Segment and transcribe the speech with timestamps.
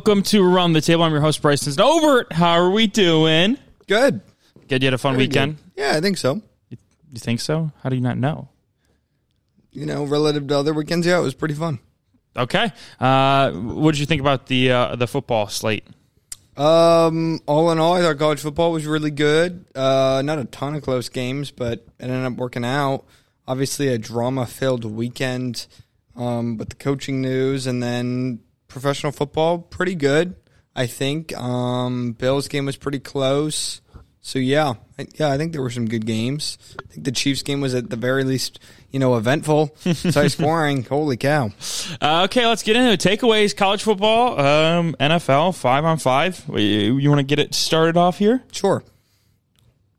[0.00, 1.02] welcome to Around the Table.
[1.02, 2.32] I'm your host, Bryson Obert.
[2.32, 3.58] How are we doing?
[3.86, 4.22] Good.
[4.66, 4.82] Good.
[4.82, 5.56] You had a fun Very weekend.
[5.56, 5.82] good.
[5.82, 6.40] Yeah, I think so.
[6.70, 6.78] You
[7.18, 7.70] think so?
[7.82, 8.48] How do you not know?
[9.72, 11.80] You know, relative to other weekends, yeah, it was pretty fun.
[12.34, 12.72] Okay.
[12.98, 15.86] Uh, what did you think about the uh, the football slate?
[16.56, 19.66] Um, all in all, I thought college football was really good.
[19.74, 23.04] Uh, not a ton of close games, but it ended up working out.
[23.46, 25.66] Obviously, a drama-filled weekend
[26.16, 30.34] um, with the coaching news, and then professional football, pretty good.
[30.74, 33.82] I think um, Bills game was pretty close.
[34.22, 36.58] So yeah, I, yeah, I think there were some good games.
[36.78, 38.60] I think the Chiefs game was at the very least,
[38.90, 40.84] you know, eventful, high scoring.
[40.84, 41.50] Holy cow!
[42.00, 43.00] Uh, okay, let's get into it.
[43.00, 46.44] Takeaways: college football, um, NFL, five on five.
[46.48, 48.42] You, you want to get it started off here?
[48.52, 48.84] Sure.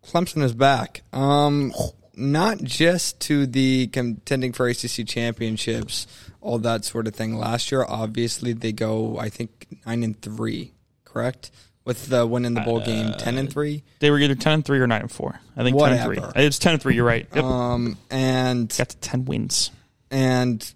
[0.05, 1.03] Clemson is back.
[1.13, 1.73] Um,
[2.15, 6.05] not just to the contending for ACC championships,
[6.41, 7.37] all that sort of thing.
[7.37, 10.73] Last year, obviously, they go, I think, nine and three,
[11.05, 11.51] correct?
[11.85, 13.83] With the win in the bowl game, ten and three.
[13.99, 15.39] They were either ten and three or nine and four.
[15.57, 16.43] I think ten and three.
[16.43, 16.95] It's ten and three.
[16.95, 17.27] You're right.
[17.33, 17.43] Yep.
[17.43, 19.71] Um, and Got to ten wins.
[20.11, 20.73] and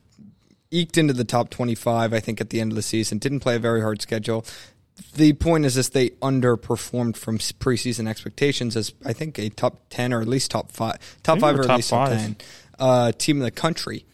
[0.71, 3.17] eked into the top 25, I think, at the end of the season.
[3.17, 4.45] Didn't play a very hard schedule.
[5.13, 10.11] The point is this they underperformed from preseason expectations as, I think, a top 10
[10.11, 12.17] or at least top five, top think five or were at top least top five.
[12.19, 12.35] 10
[12.79, 14.05] uh, team in the country.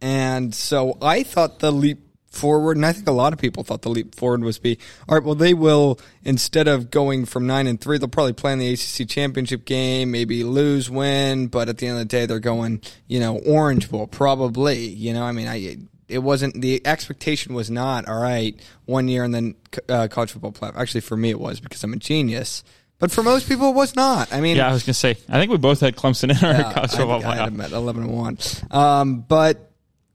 [0.00, 3.82] And so I thought the leap forward, and I think a lot of people thought
[3.82, 5.24] the leap forward was be all right.
[5.24, 8.72] Well, they will instead of going from nine and three, they'll probably play in the
[8.72, 12.80] ACC championship game, maybe lose, win, but at the end of the day, they're going,
[13.08, 14.78] you know, Orange Bowl probably.
[14.86, 15.76] You know, I mean, I
[16.08, 19.54] it wasn't the expectation was not all right one year and then
[19.88, 20.76] uh, college football playoff.
[20.76, 22.62] Actually, for me, it was because I'm a genius.
[23.00, 24.32] But for most people, it was not.
[24.32, 25.16] I mean, Yeah, I was gonna say.
[25.28, 27.52] I think we both had Clemson in our yeah, college I football think I had
[27.52, 27.56] playoff.
[27.56, 28.38] them at 11 and 1.
[28.70, 29.69] Um, but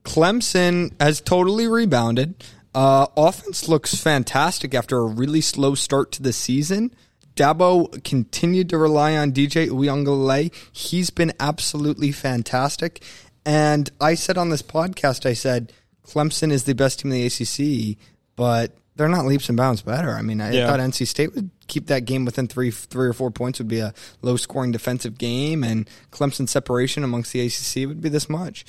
[0.06, 2.44] Clemson has totally rebounded.
[2.74, 6.94] Uh, offense looks fantastic after a really slow start to the season.
[7.36, 10.54] Dabo continued to rely on DJ Uiagalelei.
[10.72, 13.04] He's been absolutely fantastic.
[13.46, 15.74] And I said on this podcast, I said
[16.08, 17.98] Clemson is the best team in the ACC,
[18.36, 20.12] but they're not leaps and bounds better.
[20.12, 20.68] I mean, I Yeah.
[20.68, 23.80] thought NC State would keep that game within three, three or four points would be
[23.80, 28.66] a low scoring defensive game, and Clemson separation amongst the ACC would be this much.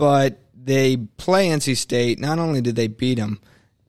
[0.00, 2.18] But they play NC State.
[2.18, 3.38] Not only did they beat them,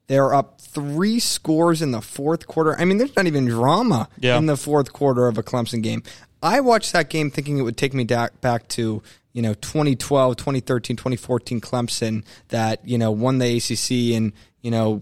[0.08, 2.78] they're up three scores in the fourth quarter.
[2.80, 4.38] I mean, there's not even drama Yeah.
[4.38, 6.04] in the fourth quarter of a Clemson game.
[6.44, 9.02] I watched that game thinking it would take me back to,
[9.32, 15.02] you know, 2012, 2013, 2014 Clemson that, you know, won the ACC and, you know,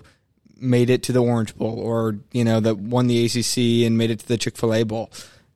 [0.62, 4.12] made it to the Orange Bowl or, you know, that won the ACC and made
[4.12, 5.10] it to the Chick fil A Bowl.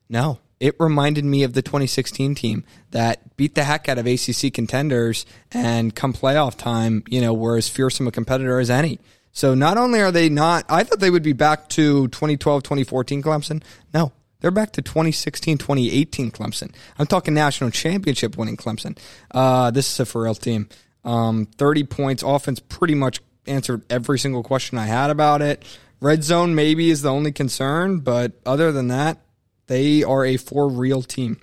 [0.10, 0.40] No.
[0.64, 5.26] It reminded me of the 2016 team that beat the heck out of ACC contenders
[5.52, 9.02] and come playoff time, you know, were as fearsome a competitor as any.
[9.34, 13.22] So not only are they not, I thought they would be back to 2012, 2014
[13.22, 13.62] Clemson.
[13.94, 16.74] No, they're back to 2016, 2018 Clemson.
[16.98, 18.98] I'm talking national championship winning Clemson.
[19.32, 20.70] Uh, this is a for real team.
[21.04, 25.66] Um, 30 points, offense pretty much answered every single question I had about it.
[26.00, 29.18] Red zone maybe is the only concern, but other than that,
[29.68, 31.40] they are a for real team.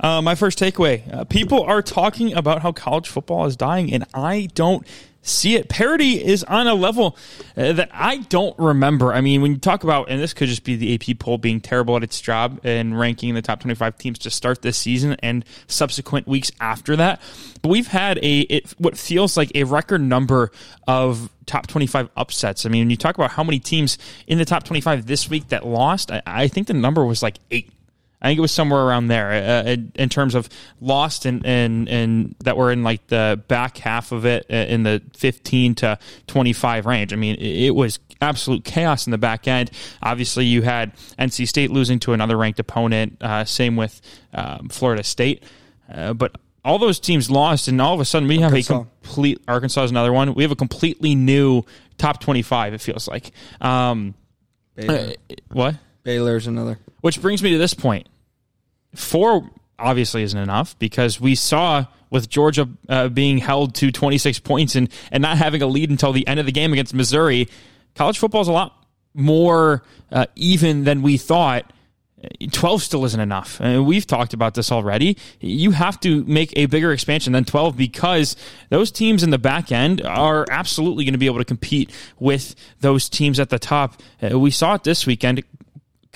[0.00, 4.04] Uh, my first takeaway: uh, people are talking about how college football is dying, and
[4.14, 4.86] I don't
[5.28, 5.68] see it.
[5.68, 7.16] Parity is on a level
[7.56, 9.12] uh, that I don't remember.
[9.12, 11.60] I mean, when you talk about, and this could just be the AP poll being
[11.60, 15.44] terrible at its job and ranking the top twenty-five teams to start this season and
[15.66, 17.20] subsequent weeks after that,
[17.62, 20.50] but we've had a it, what feels like a record number
[20.86, 22.64] of top 25 upsets.
[22.64, 25.48] I mean, when you talk about how many teams in the top 25 this week
[25.48, 27.72] that lost, I, I think the number was like eight.
[28.20, 30.48] I think it was somewhere around there uh, in, in terms of
[30.80, 34.82] lost and, and and that were in like the back half of it uh, in
[34.82, 37.12] the 15 to 25 range.
[37.12, 39.70] I mean, it, it was absolute chaos in the back end.
[40.02, 43.18] Obviously, you had NC State losing to another ranked opponent.
[43.20, 44.00] Uh, same with
[44.34, 45.44] um, Florida State,
[45.92, 48.74] uh, but all those teams lost, and all of a sudden we have Arkansas.
[48.74, 50.34] a complete Arkansas is another one.
[50.34, 51.62] We have a completely new
[51.98, 52.74] top 25.
[52.74, 53.30] It feels like.
[53.60, 54.14] Um,
[54.76, 55.12] uh,
[55.50, 55.76] what?
[56.02, 56.78] Baylor's another.
[57.00, 58.08] Which brings me to this point.
[58.94, 64.74] Four obviously isn't enough because we saw with Georgia uh, being held to 26 points
[64.74, 67.48] and, and not having a lead until the end of the game against Missouri,
[67.94, 71.72] college football is a lot more uh, even than we thought.
[72.50, 73.60] 12 still isn't enough.
[73.60, 75.16] And we've talked about this already.
[75.40, 78.34] You have to make a bigger expansion than 12 because
[78.70, 82.56] those teams in the back end are absolutely going to be able to compete with
[82.80, 84.02] those teams at the top.
[84.20, 85.44] Uh, we saw it this weekend.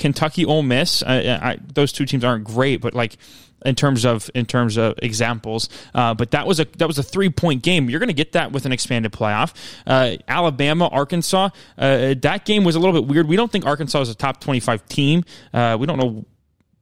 [0.03, 1.05] Kentucky, Ole Miss.
[1.05, 3.17] I, I, those two teams aren't great, but like
[3.65, 5.69] in terms of in terms of examples.
[5.95, 7.89] Uh, but that was a that was a three point game.
[7.89, 9.55] You're going to get that with an expanded playoff.
[9.87, 11.51] Uh, Alabama, Arkansas.
[11.79, 13.29] Uh, that game was a little bit weird.
[13.29, 15.23] We don't think Arkansas is a top 25 team.
[15.55, 16.25] Uh, we don't know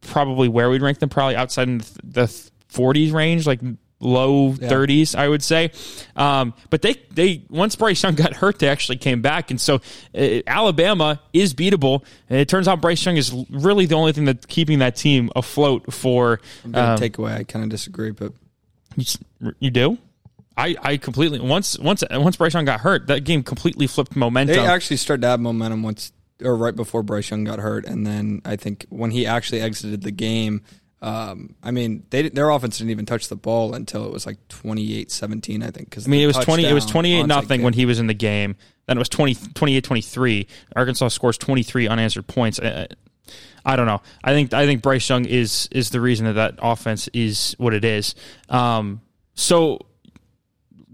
[0.01, 1.09] probably where we'd rank them.
[1.09, 2.25] Probably outside in the
[2.73, 3.61] 40s range, like
[4.01, 4.69] low yeah.
[4.69, 5.71] 30s, I would say.
[6.15, 9.81] Um, but they they once Bryce Young got hurt, they actually came back, and so
[10.15, 12.03] uh, Alabama is beatable.
[12.29, 15.29] And it turns out Bryce Young is really the only thing that's keeping that team
[15.35, 15.93] afloat.
[15.93, 18.33] For um, takeaway, I kind of disagree, but
[18.95, 19.05] you,
[19.59, 19.97] you do.
[20.57, 24.55] I, I completely once once once Bryce Young got hurt, that game completely flipped momentum.
[24.55, 26.11] They actually started to have momentum once
[26.43, 30.01] or right before Bryce Young got hurt, and then I think when he actually exited
[30.01, 30.61] the game,
[31.01, 34.37] um, I mean, they, their offense didn't even touch the ball until it was like
[34.49, 35.89] 28-17, I think.
[35.89, 36.65] Because I mean, it was twenty.
[36.65, 38.55] It was twenty eight nothing when he was in the game.
[38.85, 40.47] Then it was 20, 28-23.
[40.75, 42.59] Arkansas scores twenty three unanswered points.
[42.59, 42.87] I,
[43.65, 44.01] I, don't know.
[44.23, 47.73] I think I think Bryce Young is is the reason that that offense is what
[47.73, 48.13] it is.
[48.47, 49.01] Um,
[49.33, 49.79] so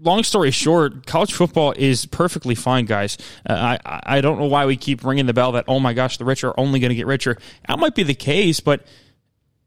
[0.00, 3.18] long story short, college football is perfectly fine, guys.
[3.48, 6.16] Uh, I I don't know why we keep ringing the bell that oh my gosh,
[6.16, 7.36] the rich are only going to get richer.
[7.68, 8.86] That might be the case, but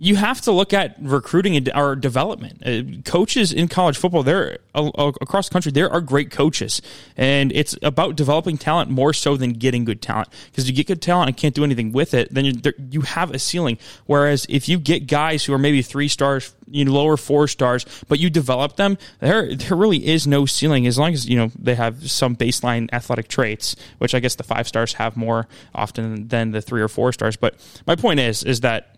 [0.04, 2.66] you have to look at recruiting and or development.
[2.66, 6.82] Uh, coaches in college football, there across the country, there are great coaches,
[7.16, 10.30] and it's about developing talent more so than getting good talent.
[10.48, 12.46] Because you get good talent and can't do anything with it, then
[12.90, 13.78] you have a ceiling.
[14.08, 17.86] Whereas if you get guys who are maybe three stars, you know, lower four stars,
[18.08, 21.52] but you develop them, there there really is no ceiling as long as you know
[21.60, 26.28] they have some baseline athletic traits, which I guess the five stars have more often
[26.30, 27.36] than the three or four stars.
[27.36, 27.54] But
[27.86, 28.98] my point is, is that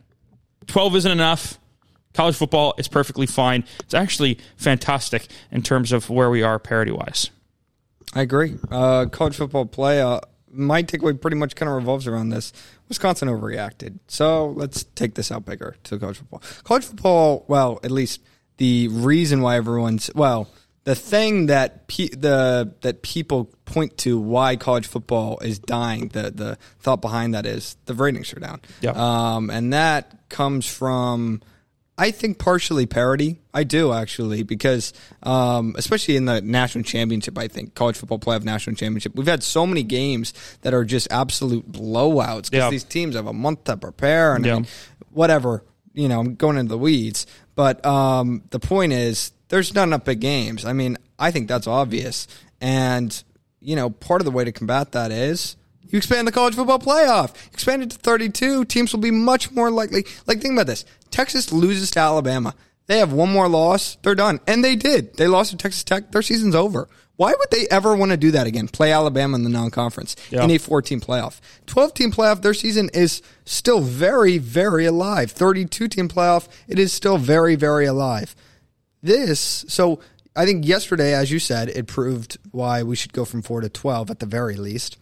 [0.68, 1.60] 12 isn't enough.
[2.13, 3.63] College football is perfectly fine.
[3.80, 7.31] It's actually fantastic in terms of where we are parity wise.
[8.13, 8.57] I agree.
[8.69, 10.19] Uh, college football play, uh,
[10.51, 12.54] my takeaway pretty much kind of revolves around this.
[12.88, 13.98] Wisconsin overreacted.
[14.07, 16.44] So let's take this out bigger to college football.
[16.63, 18.21] College football, well, at least
[18.57, 20.48] the reason why everyone's, well,
[20.85, 26.31] the thing that pe- the that people point to why college football is dying, the
[26.31, 28.62] the thought behind that is the ratings are down.
[28.81, 28.91] Yeah.
[28.91, 31.41] Um, and that comes from
[31.97, 33.39] I think partially parity.
[33.53, 38.44] I do actually because um, especially in the national championship, I think college football playoff
[38.44, 42.69] national championship, we've had so many games that are just absolute blowouts because yeah.
[42.69, 44.53] these teams have a month to prepare and yeah.
[44.53, 44.68] I mean,
[45.12, 45.63] whatever.
[45.94, 50.03] You know, I'm going into the weeds, but um, the point is there's not enough
[50.03, 50.65] big games.
[50.65, 52.27] I mean, I think that's obvious.
[52.59, 53.23] And,
[53.59, 56.79] you know, part of the way to combat that is you expand the college football
[56.79, 57.35] playoff.
[57.53, 58.65] Expand it to 32.
[58.65, 60.05] Teams will be much more likely.
[60.25, 60.85] Like, think about this.
[61.11, 62.55] Texas loses to Alabama.
[62.88, 63.95] They have one more loss.
[64.01, 64.39] They're done.
[64.47, 65.17] And they did.
[65.17, 66.11] They lost to Texas Tech.
[66.11, 66.89] Their season's over.
[67.17, 68.67] Why would they ever want to do that again?
[68.67, 70.44] Play Alabama in the non-conference yeah.
[70.44, 71.41] in a 14 playoff.
[71.67, 75.29] 12 team playoff, their season is still very, very alive.
[75.29, 78.35] 32 team playoff, it is still very, very alive.
[79.03, 80.00] This, so
[80.33, 83.69] I think yesterday, as you said, it proved why we should go from four to
[83.69, 84.97] 12 at the very least.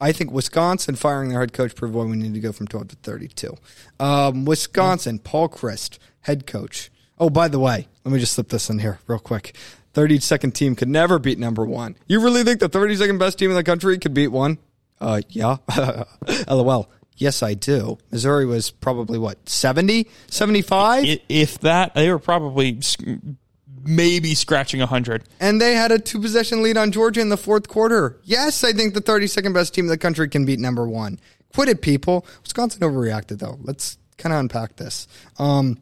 [0.00, 2.88] I think Wisconsin firing their head coach proved why we need to go from 12
[2.88, 3.56] to 32.
[3.98, 6.90] Um, Wisconsin, Paul Chryst, head coach.
[7.18, 9.54] Oh, by the way, let me just slip this in here real quick.
[9.92, 11.96] 32nd team could never beat number one.
[12.06, 14.58] You really think the 32nd best team in the country could beat one?
[15.00, 15.56] Uh, yeah.
[16.48, 16.88] LOL.
[17.16, 17.98] Yes, I do.
[18.10, 21.04] Missouri was probably what, 70, 75?
[21.28, 22.80] If that, they were probably
[23.84, 25.24] maybe scratching 100.
[25.40, 28.18] And they had a two possession lead on Georgia in the fourth quarter.
[28.24, 31.18] Yes, I think the 32nd best team in the country can beat number one.
[31.54, 32.26] Quit it, people.
[32.42, 33.58] Wisconsin overreacted, though.
[33.62, 35.08] Let's kind of unpack this.
[35.38, 35.78] Um,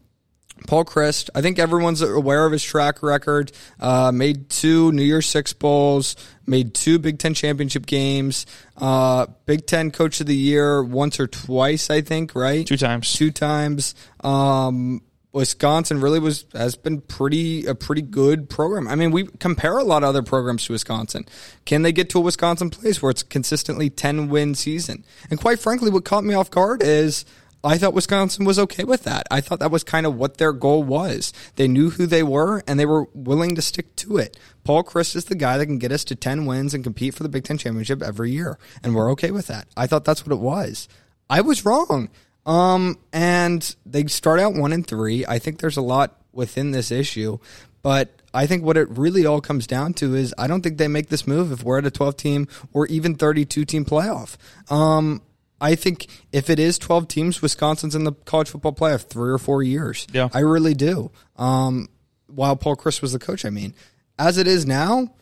[0.67, 3.52] Paul Chryst, I think everyone's aware of his track record.
[3.78, 9.67] Uh, made two New Year's Six Bowls, made two Big Ten championship games, uh, Big
[9.67, 12.67] Ten Coach of the Year once or twice, I think, right?
[12.67, 13.12] Two times.
[13.12, 13.95] Two times.
[14.21, 18.88] Um, Wisconsin really was has been pretty a pretty good program.
[18.88, 21.26] I mean, we compare a lot of other programs to Wisconsin.
[21.66, 25.04] Can they get to a Wisconsin place where it's consistently ten win season?
[25.30, 27.26] And quite frankly, what caught me off guard is
[27.62, 29.26] I thought Wisconsin was okay with that.
[29.30, 31.32] I thought that was kind of what their goal was.
[31.56, 34.38] They knew who they were and they were willing to stick to it.
[34.62, 37.25] Paul Chryst is the guy that can get us to 10 wins and compete for
[37.25, 38.58] the Big Ten championship every year.
[38.82, 39.66] And we're okay with that.
[39.76, 40.88] I thought that's what it was.
[41.28, 42.11] I was wrong.
[42.49, 45.26] Um, and they start out one and three.
[45.26, 47.38] I think there's a lot within this issue,
[47.83, 50.88] but I think what it really all comes down to is I don't think they
[50.88, 54.38] make this move if we're at a 12 team or even 32 team playoff.
[54.73, 55.21] Um,
[55.61, 59.38] I think if it is 12 teams, Wisconsin's in the college football playoff three or
[59.38, 60.07] four years.
[60.11, 60.31] Yeah.
[60.33, 61.11] I really do.
[61.37, 61.88] Um,
[62.28, 63.75] while Paul Chryst was the coach, I mean.
[64.19, 65.14] As it is now,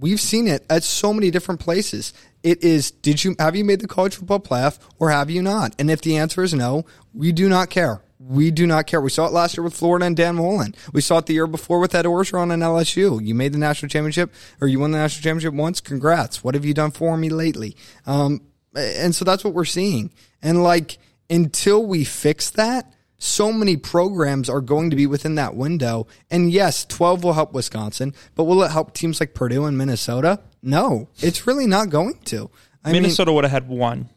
[0.00, 2.12] we've seen it at so many different places.
[2.42, 5.74] It is, did you, have you made the college football playoff or have you not?
[5.78, 6.84] And if the answer is no,
[7.14, 8.02] we do not care.
[8.18, 9.00] We do not care.
[9.00, 10.74] We saw it last year with Florida and Dan Mullen.
[10.92, 13.24] We saw it the year before with Ed Orgeron and LSU.
[13.24, 15.80] You made the national championship or you won the national championship once.
[15.80, 16.44] Congrats.
[16.44, 17.76] What have you done for me lately?
[18.06, 18.40] Um,
[18.74, 20.12] and so that's what we're seeing.
[20.40, 25.54] And like, until we fix that, so many programs are going to be within that
[25.54, 26.08] window.
[26.28, 30.40] And yes, 12 will help Wisconsin, but will it help teams like Purdue and Minnesota?
[30.60, 32.50] No, it's really not going to.
[32.84, 34.08] I Minnesota would have had one.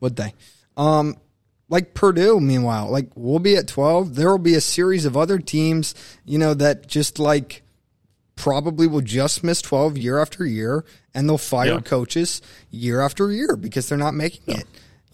[0.00, 0.32] Would they?
[0.74, 1.16] Um,
[1.68, 4.14] like Purdue, meanwhile, like we'll be at 12.
[4.14, 5.94] There will be a series of other teams,
[6.24, 7.62] you know, that just like
[8.36, 10.82] probably will just miss 12 year after year
[11.12, 11.80] and they'll fire yeah.
[11.80, 14.60] coaches year after year because they're not making yeah.
[14.60, 14.66] it.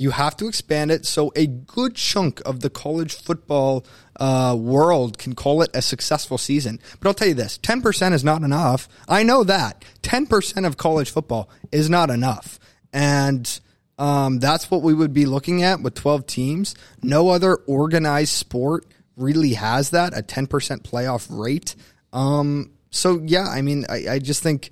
[0.03, 3.87] You have to expand it so a good chunk of the college football
[4.19, 6.81] uh, world can call it a successful season.
[6.99, 8.89] But I'll tell you this 10% is not enough.
[9.09, 9.85] I know that.
[10.03, 12.59] 10% of college football is not enough.
[12.93, 13.61] And
[13.97, 16.75] um, that's what we would be looking at with 12 teams.
[17.01, 20.49] No other organized sport really has that, a 10%
[20.83, 21.77] playoff rate.
[22.13, 24.71] Um, so, yeah, I mean, I, I, just think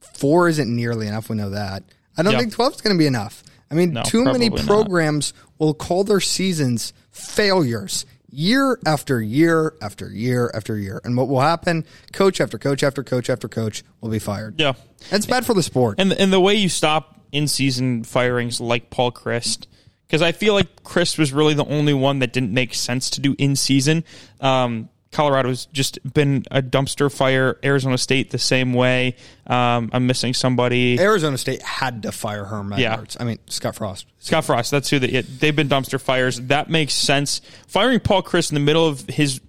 [0.00, 1.28] four isn't nearly enough.
[1.28, 1.84] We know that.
[2.16, 2.40] I don't yep.
[2.42, 3.42] think 12 is going to be enough.
[3.70, 5.60] I mean, no, too many programs not.
[5.60, 11.00] will call their seasons failures year after year after year after year.
[11.04, 11.84] And what will happen?
[12.12, 14.60] Coach after coach after coach after coach will be fired.
[14.60, 14.74] Yeah.
[15.10, 16.00] That's bad for the sport.
[16.00, 19.66] And and the way you stop in season firings like Paul Chryst,
[20.06, 23.20] because I feel like Chryst was really the only one that didn't make sense to
[23.20, 24.04] do in season.
[24.40, 27.56] Um, Colorado's just been a dumpster fire.
[27.64, 29.16] Arizona State the same way.
[29.46, 30.98] Um, I'm missing somebody.
[30.98, 33.16] Arizona State had to fire Herm Edwards.
[33.16, 33.22] Yeah.
[33.22, 34.06] I mean Scott Frost.
[34.18, 34.70] Scott Frost.
[34.70, 36.40] That's who they, they've been dumpster fires.
[36.40, 37.40] That makes sense.
[37.68, 39.40] Firing Paul Chryst in the middle of his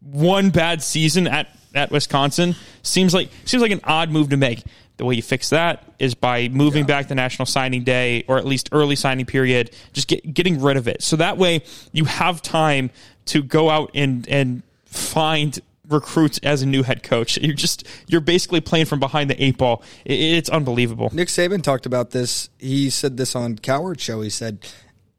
[0.00, 4.62] one bad season at at Wisconsin seems like seems like an odd move to make.
[4.98, 6.86] The way you fix that is by moving yeah.
[6.98, 10.76] back the national signing day or at least early signing period, just get, getting rid
[10.76, 11.02] of it.
[11.02, 12.90] So that way you have time
[13.26, 15.58] to go out and and find
[15.88, 17.38] recruits as a new head coach.
[17.38, 19.82] You're just you're basically playing from behind the eight ball.
[20.04, 21.10] It's unbelievable.
[21.12, 22.50] Nick Saban talked about this.
[22.58, 24.20] He said this on Cowherd show.
[24.20, 24.58] He said,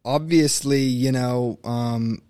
[0.05, 2.21] obviously, you know, um,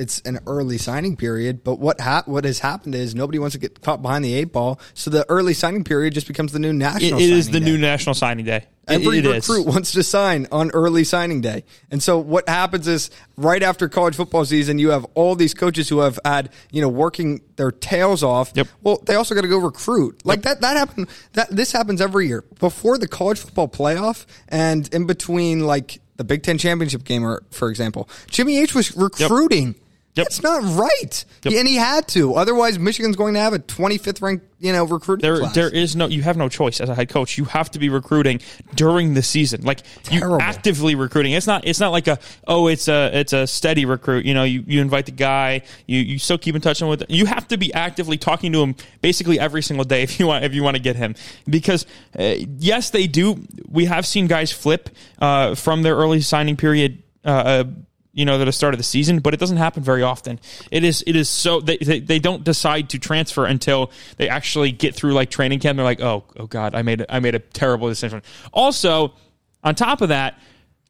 [0.00, 3.60] it's an early signing period, but what ha- what has happened is nobody wants to
[3.60, 6.72] get caught behind the eight ball, so the early signing period just becomes the new
[6.72, 7.20] national.
[7.20, 7.66] it, it is the day.
[7.66, 8.64] new national signing day.
[8.88, 9.66] Every it recruit is.
[9.66, 14.16] wants to sign on early signing day, and so what happens is right after college
[14.16, 18.22] football season, you have all these coaches who have had you know working their tails
[18.22, 18.52] off.
[18.54, 18.68] Yep.
[18.82, 20.24] Well, they also got to go recruit.
[20.24, 20.44] Like yep.
[20.44, 20.60] that.
[20.62, 21.08] That happened.
[21.34, 26.24] That this happens every year before the college football playoff and in between like the
[26.24, 29.68] Big Ten championship game, or for example, Jimmy H was recruiting.
[29.68, 29.76] Yep
[30.16, 30.26] Yep.
[30.26, 31.24] That's not right.
[31.44, 31.54] Yep.
[31.54, 32.34] And he had to.
[32.34, 35.54] Otherwise, Michigan's going to have a 25th ranked, you know, recruiting there, class.
[35.54, 37.38] There is no, you have no choice as a head coach.
[37.38, 38.40] You have to be recruiting
[38.74, 39.62] during the season.
[39.62, 40.38] Like Terrible.
[40.38, 41.32] you actively recruiting.
[41.32, 44.24] It's not, it's not like a, oh, it's a, it's a steady recruit.
[44.24, 47.06] You know, you, you invite the guy, you, you still keep in touch with, him.
[47.08, 50.44] you have to be actively talking to him basically every single day if you want,
[50.44, 51.14] if you want to get him.
[51.48, 51.86] Because,
[52.18, 53.46] uh, yes, they do.
[53.68, 54.90] We have seen guys flip,
[55.20, 57.64] uh, from their early signing period, uh, uh
[58.12, 60.40] you know, at the start of the season, but it doesn't happen very often.
[60.70, 64.72] It is, it is so they, they, they don't decide to transfer until they actually
[64.72, 65.76] get through like training camp.
[65.76, 68.22] They're like, oh, oh God, I made, I made a terrible decision.
[68.52, 69.14] Also,
[69.62, 70.38] on top of that,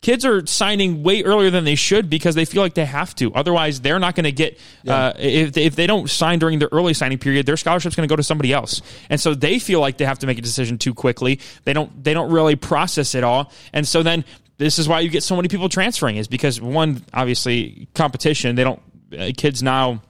[0.03, 3.33] kids are signing way earlier than they should because they feel like they have to.
[3.35, 4.95] Otherwise, they're not going to get yeah.
[4.95, 8.09] uh, if they, if they don't sign during the early signing period, their scholarship's going
[8.09, 10.43] to go to somebody else, and so they feel like they have to make a
[10.43, 11.41] decision too quickly.
[11.65, 14.25] They don't they don't really process it all, and so then
[14.61, 18.64] this is why you get so many people transferring is because one obviously competition they
[18.64, 18.83] don't
[19.19, 20.02] uh, kids now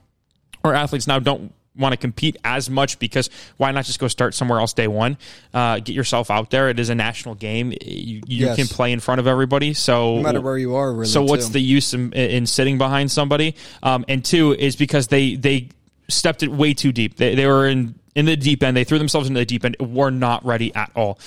[0.63, 4.33] or athletes now don't want to compete as much because why not just go start
[4.33, 5.17] somewhere else day one?
[5.53, 6.69] Uh, get yourself out there.
[6.69, 7.71] It is a national game.
[7.71, 8.57] You, you yes.
[8.57, 9.73] can play in front of everybody.
[9.73, 11.53] So no matter where you are really so what's too.
[11.53, 13.55] the use in, in sitting behind somebody?
[13.81, 15.69] Um, and two is because they they
[16.09, 17.15] stepped it way too deep.
[17.15, 18.75] They, they were in in the deep end.
[18.75, 19.77] They threw themselves into the deep end.
[19.79, 21.19] Were not ready at all.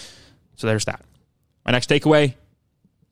[0.56, 1.02] So there's that.
[1.64, 2.34] My next takeaway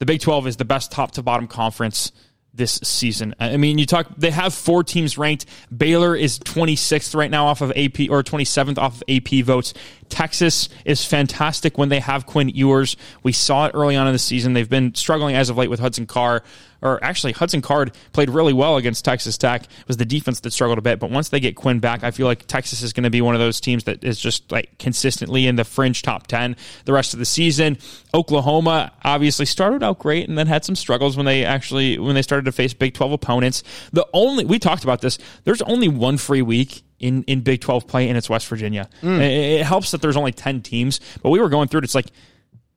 [0.02, 2.10] the Big 12 is the best top to bottom conference
[2.52, 3.36] this season.
[3.38, 5.46] I mean, you talk, they have four teams ranked.
[5.74, 9.74] Baylor is 26th right now off of AP or 27th off of AP votes.
[10.08, 12.96] Texas is fantastic when they have Quinn Ewers.
[13.22, 14.54] We saw it early on in the season.
[14.54, 16.42] They've been struggling as of late with Hudson Card
[16.82, 19.62] or actually Hudson Card played really well against Texas Tech.
[19.62, 22.10] It was the defense that struggled a bit, but once they get Quinn back, I
[22.10, 24.78] feel like Texas is going to be one of those teams that is just like
[24.78, 27.78] consistently in the fringe top 10 the rest of the season.
[28.12, 32.22] Oklahoma obviously started out great and then had some struggles when they actually when they
[32.22, 33.62] started to face Big 12 opponents.
[33.92, 37.86] The only we talked about this, there's only one free week in, in Big 12
[37.86, 38.88] play, and it's West Virginia.
[39.02, 39.20] Mm.
[39.20, 41.84] It, it helps that there's only 10 teams, but we were going through it.
[41.84, 42.06] It's like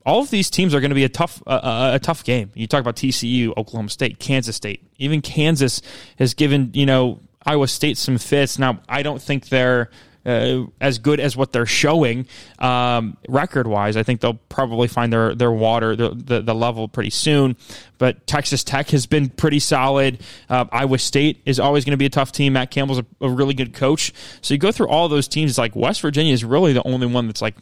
[0.06, 2.52] all of these teams are going to be a tough uh, a tough game.
[2.54, 4.84] You talk about TCU, Oklahoma State, Kansas State.
[4.98, 5.82] Even Kansas
[6.18, 8.60] has given you know Iowa State some fits.
[8.60, 9.90] Now I don't think they're
[10.26, 12.28] uh, as good as what they're showing
[12.60, 13.96] um, record wise.
[13.96, 17.56] I think they'll probably find their their water the, the, the level pretty soon.
[17.98, 20.22] But Texas Tech has been pretty solid.
[20.50, 22.54] Uh, Iowa State is always going to be a tough team.
[22.54, 24.14] Matt Campbell's a, a really good coach.
[24.42, 25.52] So you go through all those teams.
[25.52, 27.56] It's like West Virginia is really the only one that's like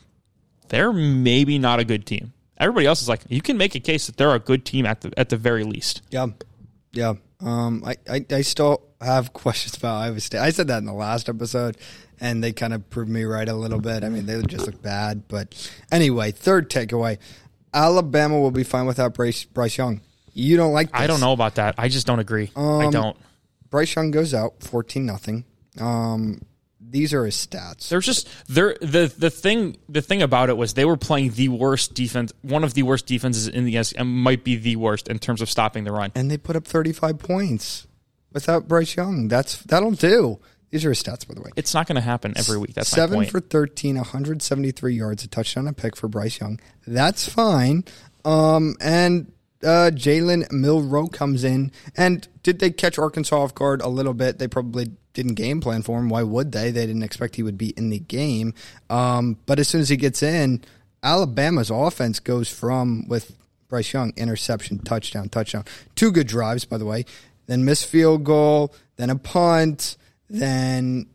[0.74, 2.34] they're maybe not a good team.
[2.58, 5.02] Everybody else is like you can make a case that they're a good team at
[5.02, 6.02] the at the very least.
[6.10, 6.28] Yeah,
[6.92, 7.14] yeah.
[7.40, 10.40] Um, I, I, I still have questions about Iowa State.
[10.40, 11.78] I said that in the last episode,
[12.20, 14.04] and they kind of proved me right a little bit.
[14.04, 15.54] I mean, they just look bad, but
[15.92, 16.32] anyway.
[16.32, 17.18] Third takeaway:
[17.74, 20.02] Alabama will be fine without Bryce Bryce Young.
[20.34, 20.92] You don't like?
[20.92, 21.02] This.
[21.02, 21.76] I don't know about that.
[21.78, 22.50] I just don't agree.
[22.56, 23.18] I Um, don't.
[23.70, 25.46] Bryce Young goes out fourteen nothing.
[25.80, 26.42] Um,
[26.94, 27.90] these are his stats.
[27.90, 31.50] They're just they're the the thing the thing about it was they were playing the
[31.50, 35.08] worst defense, one of the worst defenses in the S, and might be the worst
[35.08, 36.12] in terms of stopping the run.
[36.16, 37.88] and they put up 35 points
[38.32, 39.28] without Bryce Young.
[39.28, 40.40] That's that'll do.
[40.70, 41.50] These are his stats, by the way.
[41.56, 42.74] It's not going to happen every week.
[42.74, 46.60] That's Seven for 13, 173 yards, a touchdown, a pick for Bryce Young.
[46.88, 47.84] That's fine.
[48.26, 49.32] Um, and
[49.64, 51.72] uh, Jalen Milroe comes in.
[51.96, 54.40] And did they catch Arkansas off guard a little bit?
[54.40, 56.10] They probably didn't game plan for him.
[56.10, 56.72] Why would they?
[56.72, 58.54] They didn't expect he would be in the game.
[58.90, 60.64] Um, but as soon as he gets in,
[61.02, 63.36] Alabama's offense goes from with
[63.68, 65.66] Bryce Young interception, touchdown, touchdown.
[65.96, 67.06] Two good drives, by the way.
[67.46, 69.98] Then missed field goal, then a punt,
[70.30, 71.08] then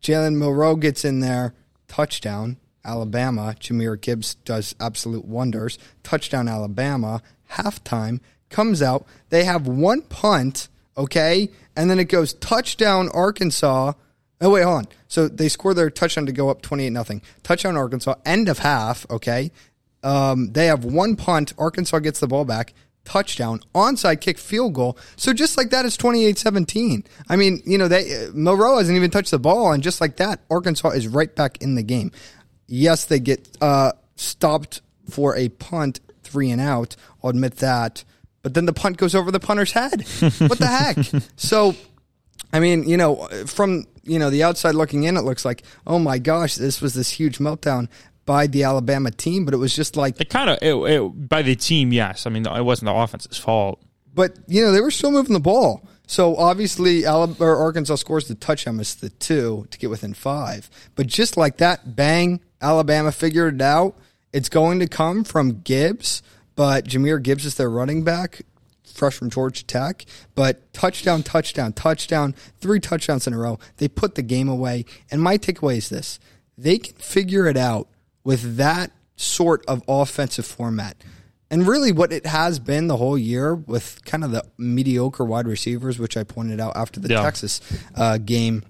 [0.00, 1.54] Jalen Milroe gets in there,
[1.88, 3.54] touchdown, Alabama.
[3.58, 5.78] Jahmyr Gibbs does absolute wonders.
[6.02, 7.22] Touchdown, Alabama.
[7.52, 9.06] Halftime comes out.
[9.30, 13.92] They have one punt, okay, and then it goes touchdown, Arkansas.
[14.40, 14.86] Oh wait, hold on.
[15.08, 17.22] So they score their touchdown to go up twenty-eight nothing.
[17.42, 18.14] Touchdown, Arkansas.
[18.24, 19.06] End of half.
[19.10, 19.50] Okay,
[20.02, 21.52] um, they have one punt.
[21.58, 22.74] Arkansas gets the ball back.
[23.04, 24.96] Touchdown, onside kick, field goal.
[25.16, 27.04] So just like that, it's 28-17.
[27.28, 30.40] I mean, you know, they Monroe hasn't even touched the ball, and just like that,
[30.48, 32.12] Arkansas is right back in the game.
[32.68, 36.94] Yes, they get uh, stopped for a punt, three and out.
[37.22, 38.04] I'll admit that.
[38.42, 40.02] But then the punt goes over the punter's head.
[40.38, 41.22] what the heck?
[41.36, 41.74] So
[42.52, 45.98] I mean, you know, from you know the outside looking in, it looks like, oh
[45.98, 47.88] my gosh, this was this huge meltdown
[48.24, 51.92] by the Alabama team, but it was just like, It kind of by the team,
[51.92, 52.26] yes.
[52.26, 53.80] I mean, it wasn't the offense's fault.
[54.14, 55.82] but you know they were still moving the ball.
[56.06, 60.68] So obviously, Alabama, or Arkansas scores the touchdown, it's the two to get within five.
[60.94, 63.96] But just like that, bang, Alabama figured it out.
[64.32, 66.22] It's going to come from Gibbs,
[66.54, 68.42] but Jahmyr Gibbs is their running back,
[68.84, 70.04] fresh from Georgia Tech.
[70.34, 73.58] But touchdown, touchdown, touchdown, three touchdowns in a row.
[73.78, 74.84] They put the game away.
[75.10, 76.18] And my takeaway is this:
[76.56, 77.88] they can figure it out
[78.24, 80.96] with that sort of offensive format.
[81.50, 85.46] And really, what it has been the whole year with kind of the mediocre wide
[85.46, 87.20] receivers, which I pointed out after the Yeah.
[87.22, 87.60] Texas
[87.94, 88.62] uh, game,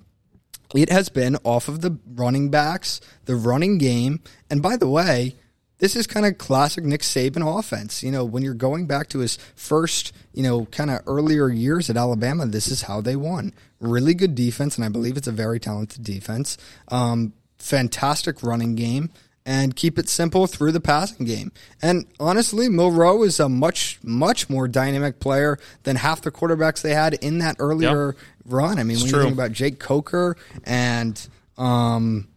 [0.74, 4.20] it has been off of the running backs, the running game.
[4.50, 5.36] And by the way,
[5.82, 8.04] this is kind of classic Nick Saban offense.
[8.04, 11.90] You know, when you're going back to his first, you know, kind of earlier years
[11.90, 13.52] at Alabama, this is how they won.
[13.80, 16.56] Really good defense, and I believe it's a very talented defense.
[16.86, 19.10] Um, fantastic running game.
[19.44, 21.50] And keep it simple through the passing game.
[21.82, 26.94] And honestly, Milroe is a much, much more dynamic player than half the quarterbacks they
[26.94, 28.14] had in that earlier
[28.44, 28.78] run.
[28.78, 29.18] I mean, when true.
[29.18, 31.26] you think about Jake Coker and
[31.58, 32.28] um,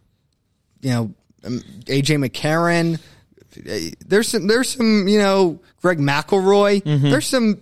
[0.80, 2.98] you know um, AJ McCarron.
[4.06, 6.82] There's some, there's some, you know, Greg McElroy.
[6.84, 7.60] There's some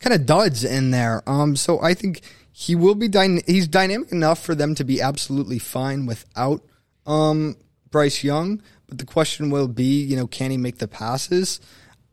[0.00, 1.22] kind of duds in there.
[1.28, 5.00] Um, so I think he will be dyna- he's dynamic enough for them to be
[5.00, 6.62] absolutely fine without
[7.06, 7.56] um
[7.90, 8.62] Bryce Young.
[8.88, 11.60] But the question will be, you know, can he make the passes?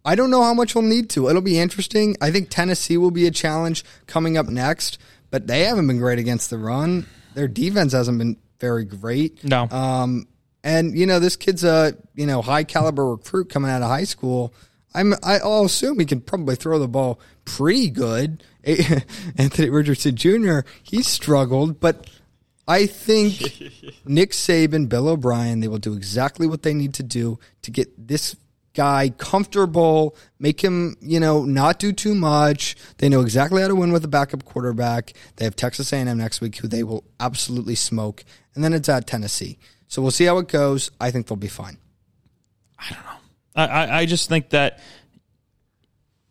[0.03, 1.29] I don't know how much he'll need to.
[1.29, 2.15] It'll be interesting.
[2.21, 4.97] I think Tennessee will be a challenge coming up next,
[5.31, 7.07] but they haven't been great against the run.
[7.33, 9.43] Their defense hasn't been very great.
[9.43, 9.67] No.
[9.69, 10.27] Um,
[10.65, 14.03] and you know, this kid's a you know high caliber recruit coming out of high
[14.03, 14.53] school.
[14.93, 18.43] I'm I- I'll assume he can probably throw the ball pretty good.
[19.37, 20.59] Anthony Richardson Jr.
[20.83, 22.09] He struggled, but
[22.67, 23.39] I think
[24.05, 28.07] Nick Saban, Bill O'Brien, they will do exactly what they need to do to get
[28.07, 28.35] this
[28.73, 32.75] guy comfortable, make him, you know, not do too much.
[32.97, 35.13] They know exactly how to win with a backup quarterback.
[35.35, 38.25] They have Texas A&M next week, who they will absolutely smoke,
[38.55, 39.59] and then it's at Tennessee.
[39.87, 40.91] So we'll see how it goes.
[40.99, 41.77] I think they'll be fine.
[42.77, 43.73] I, don't know.
[43.73, 44.79] I, I just think that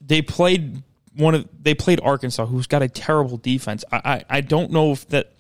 [0.00, 0.82] they played
[1.16, 3.84] one of they played Arkansas, who's got a terrible defense.
[3.90, 5.32] I, I, I don't know if that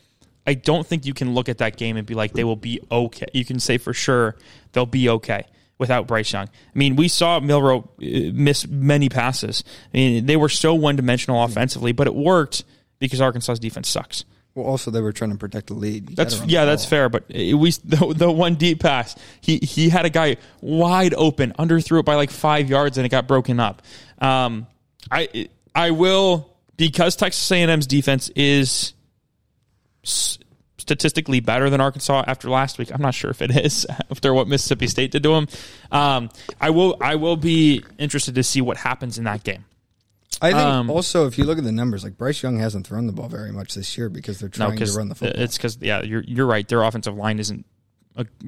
[0.46, 2.80] I don't think you can look at that game and be like they will be
[2.90, 3.26] okay.
[3.32, 4.36] You can say for sure
[4.72, 5.46] they'll be okay
[5.78, 6.46] without Bryce Young.
[6.46, 9.64] I mean, we saw Milroe uh, miss many passes.
[9.92, 12.64] I mean, they were so one dimensional offensively, but it worked
[12.98, 14.24] because Arkansas's defense sucks.
[14.54, 16.10] Well, also they were trying to protect the lead.
[16.10, 17.08] You That's yeah, that's fair.
[17.08, 21.52] But it- we the, the one deep pass, he he had a guy wide open,
[21.58, 23.82] underthrew it by like five yards, and it got broken up.
[24.18, 24.66] Um,
[25.10, 28.94] I I will because Texas A&M's defense is
[30.04, 32.90] statistically better than Arkansas after last week.
[32.92, 35.48] I'm not sure if it is after what Mississippi State did to them.
[35.90, 39.64] Um, I will I will be interested to see what happens in that game.
[40.42, 43.06] I think Um, also if you look at the numbers, like Bryce Young hasn't thrown
[43.06, 45.42] the ball very much this year because they're No, trying to run the football.
[45.42, 46.66] it's because yeah, you're you're right.
[46.66, 47.64] Their offensive line isn't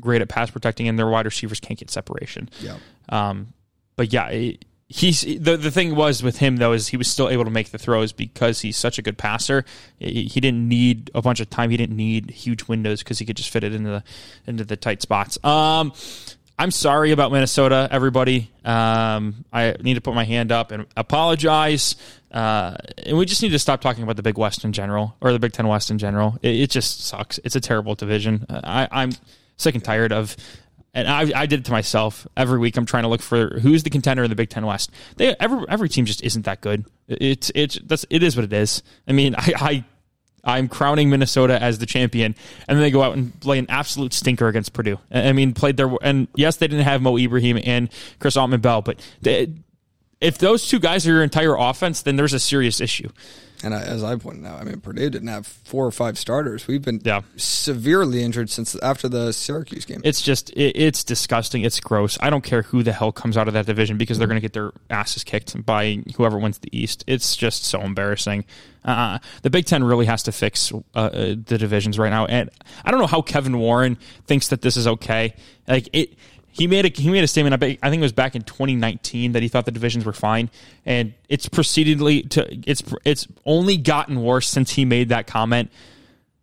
[0.01, 2.49] great at pass protecting, and their wide receivers can't get separation.
[2.61, 2.77] yeah.
[3.09, 3.49] Um,
[3.97, 7.29] but yeah, it- he's the the thing was with him though is he was still
[7.29, 9.65] able to make the throws because he's such a good passer.
[9.99, 11.71] He he didn't need a bunch of time.
[11.71, 14.05] He didn't need huge windows because he could just fit it into the
[14.47, 15.43] into the tight spots.
[15.45, 15.93] Um,
[16.59, 18.51] I'm sorry about Minnesota, everybody.
[18.65, 21.97] Um, I need to put my hand up and apologize.
[22.33, 25.33] Uh, and we just need to stop talking about the Big West in general or
[25.33, 26.39] the Big Ten West in general.
[26.43, 27.39] It, it just sucks.
[27.45, 28.47] It's a terrible division.
[28.49, 29.13] I, I'm
[29.57, 30.37] sick and tired of
[30.97, 32.79] and I, I did it to myself every week.
[32.79, 34.91] I'm trying to look for who's the contender in the Big Ten West.
[35.17, 36.87] They every every team just isn't that good.
[37.07, 38.83] It's it's that's it is what it is.
[39.07, 39.85] I mean, I, I
[40.47, 42.35] I'm crowning Minnesota as the champion,
[42.69, 44.99] and then they go out and play an absolute stinker against Purdue.
[45.11, 49.01] I mean, played their and yes, they didn't have Mo Ibrahim and Chris Autman-Bell, but
[49.21, 49.53] they,
[50.21, 53.09] if those two guys are your entire offense, then there's a serious issue.
[53.65, 56.67] And I, as I pointed out, I mean Purdue didn't have four or five starters.
[56.67, 57.23] We've been Yeah.
[57.37, 60.01] severely injured since after the Syracuse game.
[60.05, 61.63] It's just it, it's disgusting.
[61.63, 62.19] It's gross.
[62.21, 64.43] I don't care who the hell comes out of that division because they're going to
[64.43, 67.03] get their asses kicked by whoever wins the East.
[67.07, 68.45] It's just so embarrassing.
[68.85, 71.11] Uh, the Big Ten really has to fix uh, uh,
[71.45, 72.51] the divisions right now, and
[72.85, 75.35] I don't know how Kevin Warren thinks that this is okay.
[75.67, 76.15] Like it.
[76.57, 77.63] He made a he made a statement.
[77.63, 80.49] I I think it was back in 2019 that he thought the divisions were fine,
[80.87, 85.71] and it's proceededly to it's it's only gotten worse since he made that comment.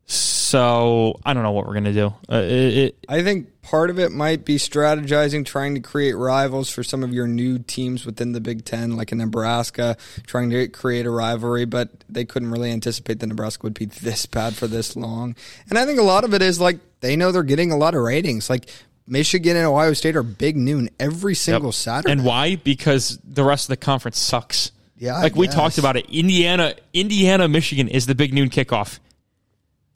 [0.06, 2.14] So I don't know what we're gonna do.
[2.32, 6.70] Uh, it, it, I think part of it might be strategizing, trying to create rivals
[6.70, 9.98] for some of your new teams within the Big Ten, like in Nebraska,
[10.28, 14.28] trying to create a rivalry, but they couldn't really anticipate that Nebraska would be this
[14.28, 15.36] bad for this long.
[15.70, 17.96] And I think a lot of it is like they know they're getting a lot
[17.96, 18.48] of ratings.
[18.48, 18.70] Like
[19.06, 22.12] Michigan and Ohio State are big noon every single Saturday.
[22.12, 22.56] And why?
[22.56, 24.72] Because the rest of the conference sucks.
[24.98, 26.10] Yeah, like we talked about it.
[26.10, 29.00] Indiana, Indiana, Michigan is the big noon kickoff.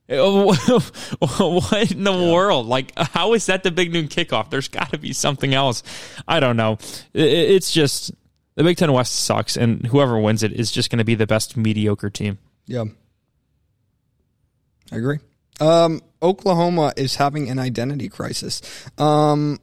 [0.09, 2.65] what in the world?
[2.65, 4.49] Like, how is that the big noon kickoff?
[4.49, 5.83] There's got to be something else.
[6.27, 6.77] I don't know.
[7.13, 8.11] It's just
[8.55, 11.27] the Big Ten West sucks, and whoever wins it is just going to be the
[11.27, 12.37] best mediocre team.
[12.65, 12.85] Yeah.
[14.91, 15.19] I agree.
[15.59, 18.61] Um, Oklahoma is having an identity crisis.
[18.97, 19.59] Um,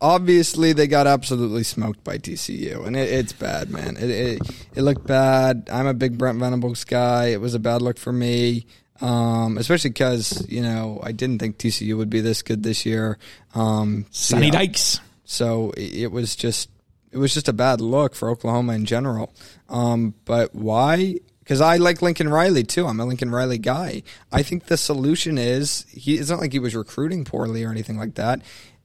[0.00, 3.96] obviously, they got absolutely smoked by TCU, and it, it's bad, man.
[3.96, 4.42] It, it
[4.74, 5.68] it looked bad.
[5.72, 7.26] I'm a big Brent Venables guy.
[7.26, 8.66] It was a bad look for me,
[9.00, 13.18] um, especially because you know I didn't think TCU would be this good this year.
[13.54, 14.52] Um, Sonny yeah.
[14.52, 15.00] Dykes.
[15.24, 16.70] So it it was just
[17.12, 19.32] it was just a bad look for Oklahoma in general.
[19.68, 21.16] Um, but why?
[21.48, 22.86] Because I like Lincoln Riley too.
[22.86, 24.02] I'm a Lincoln Riley guy.
[24.30, 26.16] I think the solution is he.
[26.16, 28.42] It's not like he was recruiting poorly or anything like that.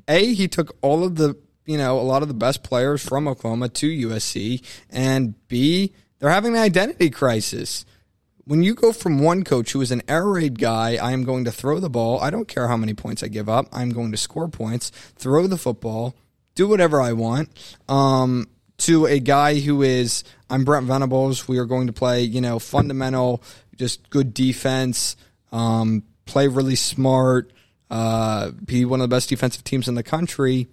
[0.08, 3.28] A, he took all of the you know a lot of the best players from
[3.28, 7.84] Oklahoma to USC, and B, they're having an identity crisis
[8.46, 11.46] when you go from one coach who is an air raid guy, I am going
[11.46, 12.20] to throw the ball.
[12.22, 13.68] I don't care how many points I give up.
[13.72, 16.16] I'm going to score points, throw the football,
[16.56, 17.50] do whatever I want.
[17.88, 18.48] Um,
[18.80, 20.24] to a guy who is,
[20.54, 21.48] I'm Brent Venables.
[21.48, 23.42] We are going to play, you know, fundamental,
[23.76, 25.16] just good defense,
[25.52, 27.52] um, play really smart,
[27.90, 30.68] uh, be one of the best defensive teams in the country.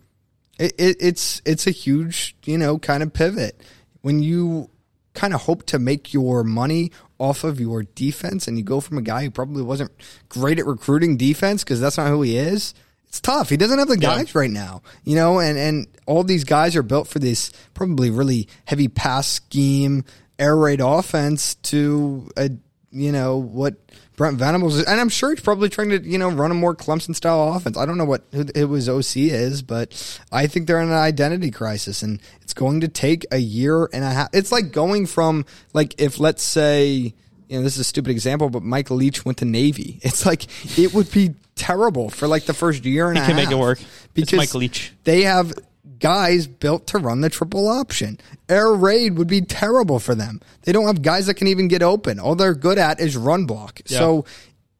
[0.58, 3.58] It, it, it's it's a huge, you know, kind of pivot
[4.02, 4.68] when you
[5.14, 8.98] kind of hope to make your money off of your defense and you go from
[8.98, 9.90] a guy who probably wasn't
[10.28, 12.74] great at recruiting defense because that's not who he is.
[13.10, 13.48] It's tough.
[13.50, 14.16] He doesn't have the Yeah.
[14.18, 18.08] guys right now, you know, and, and all these guys are built for this probably
[18.08, 20.04] really heavy pass scheme,
[20.38, 22.50] air raid offense to a,
[22.92, 23.74] you know, what
[24.16, 24.84] Brent Venables is.
[24.84, 27.76] And I'm sure he's probably trying to, you know, run a more Clemson style offense.
[27.76, 31.50] I don't know what it was OC is, but I think they're in an identity
[31.50, 34.28] crisis and it's going to take a year and a half.
[34.32, 37.14] It's like going from like if let's say,
[37.50, 39.98] you know, this is a stupid example, but Mike Leach went to Navy.
[40.10, 40.46] It's like
[40.78, 43.58] it would be terrible for like the first year and He a can make it
[43.58, 43.80] work.
[43.80, 44.92] It's because Mike Leach.
[45.04, 45.52] They have
[45.98, 48.18] guys built to run the triple option.
[48.48, 50.40] Air raid would be terrible for them.
[50.62, 52.18] They don't have guys that can even get open.
[52.20, 53.80] All they're good at is run block.
[53.86, 54.24] So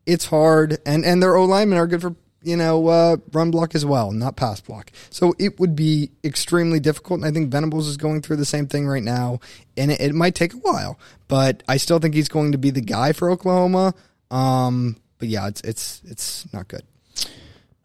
[0.07, 3.75] it's hard, and and their O linemen are good for you know uh, run block
[3.75, 4.91] as well, not pass block.
[5.11, 7.21] So it would be extremely difficult.
[7.21, 9.41] And I think Venables is going through the same thing right now,
[9.77, 10.99] and it, it might take a while,
[11.29, 13.95] but I still think he's going to be the guy for Oklahoma.
[14.31, 16.83] Um, but yeah, it's it's it's not good.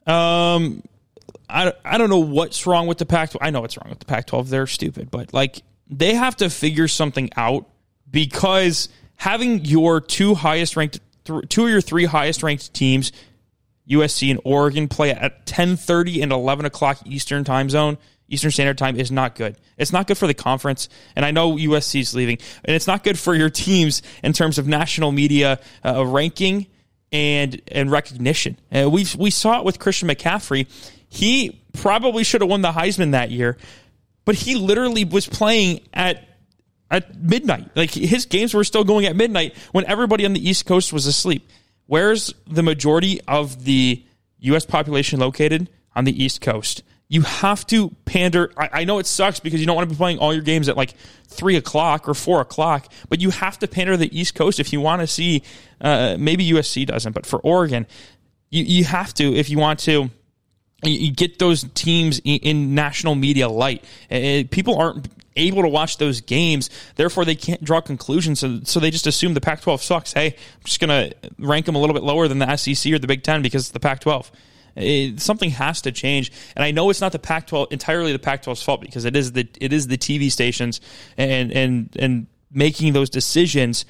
[0.08, 0.84] Um,
[1.50, 3.32] I, I don't know what's wrong with the Pac.
[3.42, 4.50] I know what's wrong with the Pac 12.
[4.50, 7.68] They're stupid, but like they have to figure something out
[8.10, 13.12] because having your two highest ranked, th- two of your three highest ranked teams,
[13.90, 17.98] USC and Oregon, play at 10:30 and 11 o'clock Eastern time zone.
[18.28, 19.56] Eastern Standard Time is not good.
[19.78, 23.04] It's not good for the conference, and I know USC is leaving, and it's not
[23.04, 26.68] good for your teams in terms of national media uh, ranking
[27.12, 28.58] and and recognition.
[28.76, 30.68] Uh, we we saw it with Christian McCaffrey.
[31.08, 33.58] He probably should have won the Heisman that year,
[34.26, 36.28] but he literally was playing at
[36.90, 37.70] at midnight.
[37.76, 41.06] Like his games were still going at midnight when everybody on the East Coast was
[41.06, 41.48] asleep.
[41.88, 44.04] Where's the majority of the
[44.40, 44.66] U.S.
[44.66, 45.70] population located?
[45.96, 46.84] On the East Coast.
[47.08, 48.52] You have to pander.
[48.58, 50.68] I, I know it sucks because you don't want to be playing all your games
[50.68, 50.94] at like
[51.28, 54.82] three o'clock or four o'clock, but you have to pander the East Coast if you
[54.82, 55.44] want to see.
[55.80, 57.88] Uh, maybe USC doesn't, but for Oregon,
[58.50, 60.10] you, you have to if you want to
[60.84, 63.84] you get those teams in national media light.
[64.10, 68.40] People aren't able to watch those games, therefore they can't draw conclusions.
[68.40, 70.14] So, so they just assume the Pac-12 sucks.
[70.14, 73.00] Hey, I'm just going to rank them a little bit lower than the SEC or
[73.00, 74.32] the Big Ten because it's the Pac-12.
[74.76, 78.62] It, something has to change, and I know it's not the Pac-12 entirely the Pac-12's
[78.62, 80.82] fault because it is the it is the TV stations
[81.18, 83.86] and and and making those decisions.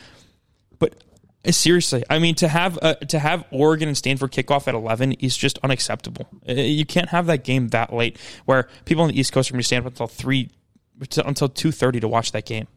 [0.77, 1.03] But
[1.43, 5.13] uh, seriously, I mean to have uh, to have Oregon and Stanford kickoff at eleven
[5.13, 6.27] is just unacceptable.
[6.47, 9.53] Uh, you can't have that game that late where people on the East Coast are
[9.53, 10.51] going to stand up until three
[10.99, 12.67] until two thirty to watch that game.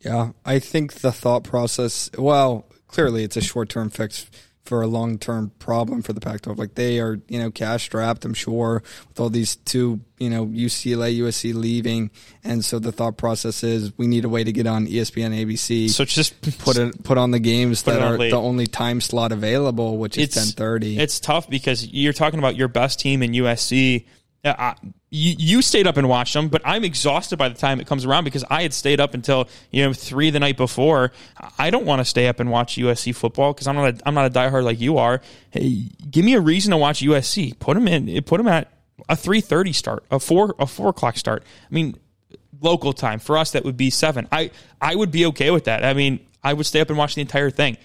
[0.00, 2.10] Yeah, I think the thought process.
[2.16, 4.30] Well, clearly it's a short term fix
[4.64, 6.56] for a long term problem for the Pac-12.
[6.56, 8.24] Like they are, you know, cash strapped.
[8.24, 12.10] I'm sure with all these two, you know, UCLA, USC leaving,
[12.44, 15.90] and so the thought process is we need a way to get on ESPN, ABC.
[15.90, 18.30] So just put it put on the games that are late.
[18.30, 20.98] the only time slot available, which is 10:30.
[20.98, 24.06] It's tough because you're talking about your best team in USC
[24.44, 24.74] uh,
[25.10, 28.04] you, you stayed up and watched them, but I'm exhausted by the time it comes
[28.04, 31.12] around because I had stayed up until you know three the night before.
[31.58, 34.14] I don't want to stay up and watch USC football because I'm not a, I'm
[34.14, 35.20] not a diehard like you are.
[35.50, 37.58] Hey, give me a reason to watch USC.
[37.58, 38.22] Put them in.
[38.22, 38.72] Put them at
[39.08, 41.42] a three thirty start, a four a four o'clock start.
[41.70, 41.96] I mean,
[42.60, 44.26] local time for us that would be seven.
[44.32, 45.84] I I would be okay with that.
[45.84, 47.76] I mean, I would stay up and watch the entire thing.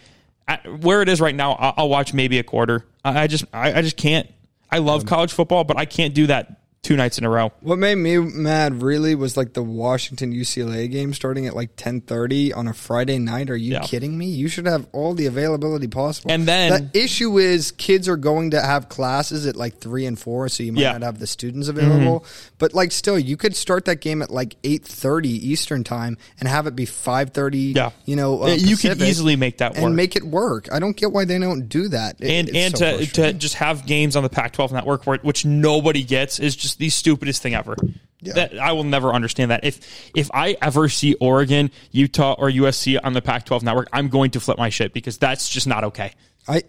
[0.48, 2.86] At, where it is right now, I'll, I'll watch maybe a quarter.
[3.04, 4.30] I, I just I, I just can't
[4.72, 7.52] I love um, college football, but I can't do that two nights in a row.
[7.62, 12.56] What made me mad really was like the Washington UCLA game starting at like 10:30
[12.56, 13.50] on a Friday night.
[13.50, 13.80] Are you yeah.
[13.82, 14.28] kidding me?
[14.28, 16.32] You should have all the availability possible.
[16.32, 20.20] And then the issue is kids are going to have classes at like 3 and
[20.20, 20.92] 4 so you might yeah.
[20.92, 22.20] not have the students available.
[22.20, 22.50] Mm-hmm.
[22.60, 26.68] But like still you could start that game at like 8:30 Eastern time and have
[26.68, 27.90] it be 5:30, yeah.
[28.06, 29.84] you know, uh, you could easily make that work.
[29.84, 30.72] And make it work.
[30.72, 32.18] I don't get why they don't do that.
[32.20, 35.46] It, and and so to to just have games on the Pac-12 network where, which
[35.46, 37.76] nobody gets is just the stupidest thing ever.
[38.22, 38.34] Yeah.
[38.34, 39.64] That I will never understand that.
[39.64, 44.32] If if I ever see Oregon, Utah, or USC on the Pac-12 network, I'm going
[44.32, 46.14] to flip my shit because that's just not okay.
[46.48, 46.64] I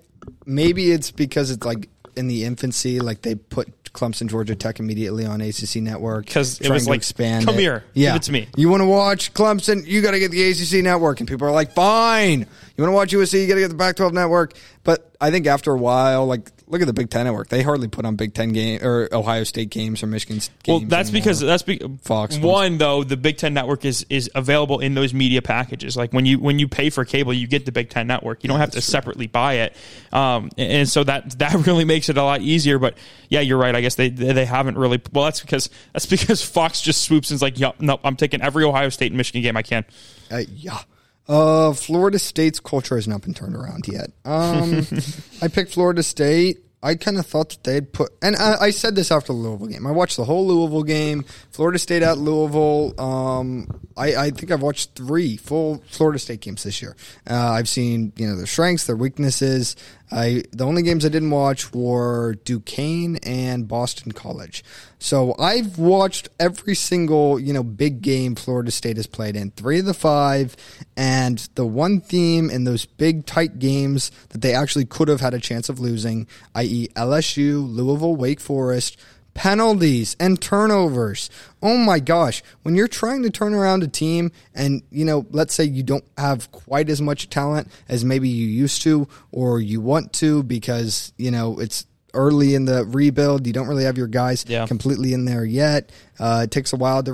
[0.45, 5.25] maybe it's because it's like in the infancy, like they put Clemson, Georgia Tech immediately
[5.25, 7.45] on ACC Network because it was like expand.
[7.45, 7.61] Come it.
[7.61, 8.11] here, yeah.
[8.11, 8.49] give it to me.
[8.57, 9.87] You want to watch Clemson?
[9.87, 12.41] You got to get the ACC Network, and people are like, fine.
[12.41, 13.41] You want to watch USC?
[13.41, 14.55] You got to get the Pac-12 Network.
[14.85, 17.49] But I think after a while, like look at the Big Ten network.
[17.49, 20.51] They hardly put on Big Ten game or Ohio State games or Michigan games.
[20.67, 21.21] Well, that's anymore.
[21.21, 22.39] because that's be, Fox.
[22.39, 25.97] One though, the Big Ten network is is available in those media packages.
[25.97, 28.43] Like when you when you pay for cable, you get the Big Ten network.
[28.43, 28.83] You don't yeah, have to true.
[28.83, 29.77] separately buy it,
[30.13, 32.79] um, and, and so that that really makes it a lot easier.
[32.79, 32.97] But
[33.29, 33.75] yeah, you're right.
[33.75, 35.01] I guess they they haven't really.
[35.13, 38.43] Well, that's because that's because Fox just swoops and is like, yep, no, I'm taking
[38.43, 39.85] every Ohio State and Michigan game I can.
[40.31, 40.81] Uh, yeah.
[41.29, 44.11] Uh, Florida State's culture has not been turned around yet.
[44.25, 44.87] Um,
[45.43, 46.59] I picked Florida State.
[46.83, 49.67] I kind of thought that they'd put, and I, I, said this after the Louisville
[49.67, 49.87] game.
[49.87, 52.95] I watched the whole Louisville game, Florida State at Louisville.
[53.01, 56.95] Um, I, I, think I've watched three full Florida State games this year.
[57.29, 59.75] Uh, I've seen you know their strengths, their weaknesses.
[60.11, 64.63] I the only games I didn't watch were Duquesne and Boston College.
[64.99, 69.81] So I've watched every single you know big game Florida State has played in, three
[69.81, 70.57] of the five,
[70.97, 75.35] and the one theme in those big tight games that they actually could have had
[75.35, 76.89] a chance of losing, i.e.
[76.95, 78.97] LSU, Louisville, Wake Forest
[79.37, 81.31] penalties and turnovers.
[81.63, 82.43] Oh my gosh.
[82.63, 86.05] When you're trying to turn around a team and, you know, let's say you don't
[86.19, 91.13] have quite as much talent as maybe you used to or you want to because,
[91.19, 93.47] you know, it's early in the rebuild.
[93.47, 94.67] You don't really have your guys Yeah.
[94.67, 95.93] completely in there yet.
[96.19, 97.13] Uh, it takes a while to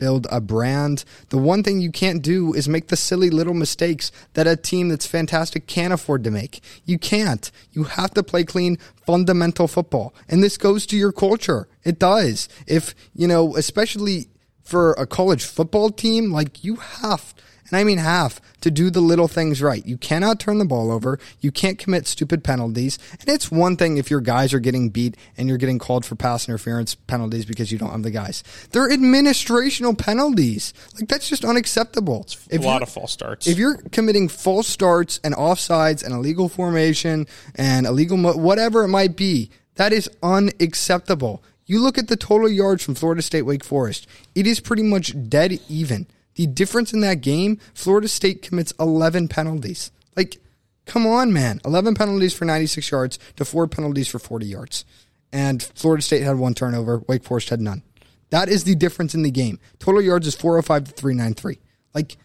[0.00, 1.04] rebuild a brand.
[1.28, 4.88] The one thing you can't do is make the silly little mistakes that a team
[4.88, 6.62] that's fantastic can't afford to make.
[6.86, 7.50] You can't.
[7.72, 10.14] You have to play clean, fundamental football.
[10.28, 11.68] And this goes to your culture.
[11.84, 12.48] It does.
[12.66, 14.28] If, you know, especially
[14.64, 17.34] for a college football team, like you have
[17.70, 19.84] and I mean half, to do the little things right.
[19.86, 21.18] You cannot turn the ball over.
[21.40, 22.98] You can't commit stupid penalties.
[23.20, 26.14] And it's one thing if your guys are getting beat and you're getting called for
[26.16, 28.42] pass interference penalties because you don't have the guys.
[28.72, 30.74] They're administrational penalties.
[30.98, 32.26] Like that's just unacceptable.
[32.50, 33.46] a If lot of false starts.
[33.46, 38.88] if you're committing false starts and offsides and illegal formation and illegal mo- whatever it
[38.88, 41.42] might be, that is unacceptable.
[41.66, 45.14] You look at the total yards from Florida State Wake Forest, it is pretty much
[45.28, 46.06] dead even.
[46.40, 49.92] The difference in that game, Florida State commits 11 penalties.
[50.16, 50.38] Like,
[50.86, 51.60] come on, man.
[51.66, 54.86] 11 penalties for 96 yards to four penalties for 40 yards.
[55.34, 57.82] And Florida State had one turnover, Wake Forest had none.
[58.30, 59.58] That is the difference in the game.
[59.80, 61.58] Total yards is 405 to 393.
[61.92, 62.16] Like,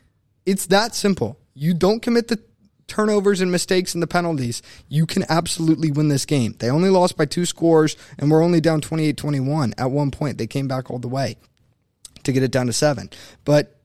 [0.46, 1.38] it's that simple.
[1.54, 2.40] You don't commit the
[2.88, 6.56] turnovers and mistakes and the penalties, you can absolutely win this game.
[6.60, 9.74] They only lost by two scores and we're only down 28 21.
[9.78, 11.36] At one point, they came back all the way
[12.24, 13.10] to get it down to seven.
[13.44, 13.76] But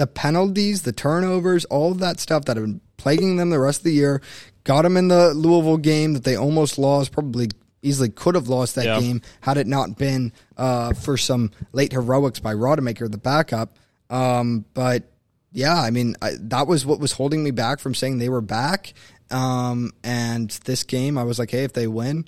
[0.00, 3.80] the penalties, the turnovers, all of that stuff that have been plaguing them the rest
[3.80, 4.22] of the year,
[4.64, 7.48] got them in the Louisville game that they almost lost, probably
[7.82, 8.98] easily could have lost that Yeah.
[9.00, 13.76] game had it not been uh, for some late heroics by Rodemaker, the backup.
[14.08, 15.04] Um, but
[15.52, 18.40] yeah, I mean, I, that was what was holding me back from saying they were
[18.40, 18.94] back.
[19.30, 22.24] Um, and this game, I was like, hey, if they win,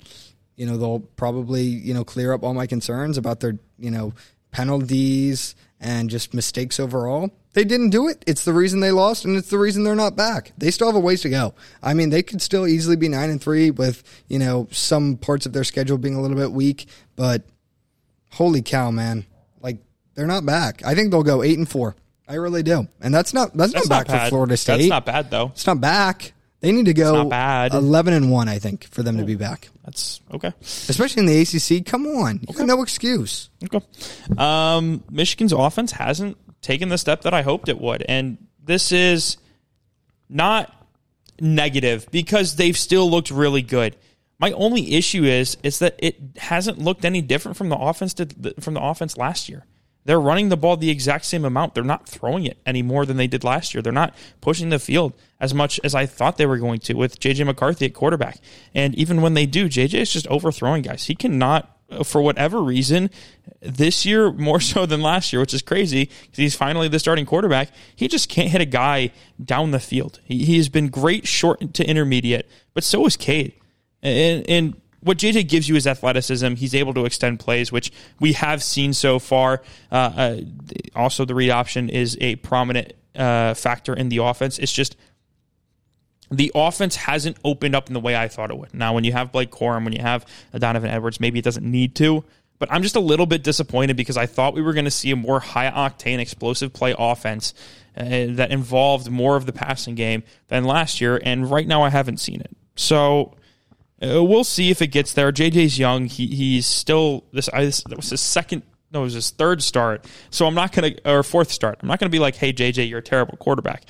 [0.55, 4.13] you know, they'll probably, you know, clear up all my concerns about their, you know,
[4.51, 7.31] penalties and just mistakes overall.
[7.53, 8.23] They didn't do it.
[8.25, 10.53] It's the reason they lost, and it's the reason they're not back.
[10.57, 11.53] They still have a ways to go.
[11.83, 15.45] I mean, they could still easily be nine and three with you know some parts
[15.45, 17.43] of their schedule being a little bit weak, but
[18.31, 19.25] holy cow, man!
[19.61, 19.77] Like
[20.15, 20.83] they're not back.
[20.83, 21.95] I think they'll go eight and four.
[22.27, 24.23] I really do, and that's not that's, That's not not back bad.
[24.25, 24.77] for Florida State.
[24.77, 25.47] That's not bad though.
[25.47, 26.33] It's not back.
[26.61, 27.73] They need to go not bad.
[27.73, 28.47] eleven and one.
[28.49, 30.53] I think for them to be back, That's okay.
[30.61, 31.85] especially in the ACC.
[31.85, 33.49] Come on, you got no excuse.
[33.63, 33.81] Okay.
[34.37, 39.37] Um, Michigan's offense hasn't taken the step that I hoped it would, and this is
[40.29, 40.73] not
[41.39, 43.95] negative because they've still looked really good.
[44.39, 48.27] My only issue is is that it hasn't looked any different from the offense to,
[48.59, 49.65] from the offense last year.
[50.05, 51.75] They're running the ball the exact same amount.
[51.75, 53.81] They're not throwing it any more than they did last year.
[53.81, 57.19] They're not pushing the field as much as I thought they were going to with
[57.19, 58.39] JJ McCarthy at quarterback.
[58.75, 61.05] And even when they do, JJ is just overthrowing guys.
[61.05, 61.72] He cannot
[62.03, 63.09] for whatever reason,
[63.61, 67.25] this year more so than last year, which is crazy because he's finally the starting
[67.25, 67.69] quarterback.
[67.95, 69.11] He just can't hit a guy
[69.43, 70.19] down the field.
[70.23, 73.53] He, he has been great short to intermediate, but so is Cade.
[74.01, 76.55] And, and what JJ gives you is athleticism.
[76.55, 79.61] He's able to extend plays, which we have seen so far.
[79.91, 80.41] Uh, uh,
[80.95, 84.59] also, the read option is a prominent uh, factor in the offense.
[84.59, 84.95] It's just
[86.37, 88.73] the offense hasn't opened up in the way I thought it would.
[88.73, 90.25] Now, when you have Blake Corum, when you have
[90.57, 92.23] Donovan Edwards, maybe it doesn't need to.
[92.59, 95.11] But I'm just a little bit disappointed because I thought we were going to see
[95.11, 97.53] a more high octane, explosive play offense
[97.97, 101.19] uh, that involved more of the passing game than last year.
[101.23, 102.51] And right now, I haven't seen it.
[102.75, 103.35] So
[104.01, 105.31] uh, we'll see if it gets there.
[105.31, 106.05] JJ's young.
[106.05, 107.49] He, he's still this.
[107.49, 108.63] I, this that was his second.
[108.91, 110.05] No, it was his third start.
[110.29, 111.79] So I'm not gonna or fourth start.
[111.81, 113.83] I'm not gonna be like, hey JJ, you're a terrible quarterback.